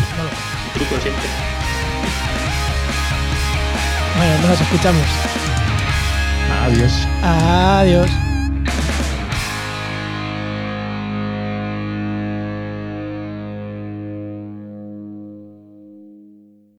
[0.75, 1.25] Truco siempre.
[4.17, 5.07] Bueno, nos escuchamos.
[6.63, 6.93] Adiós.
[7.23, 8.36] Adiós.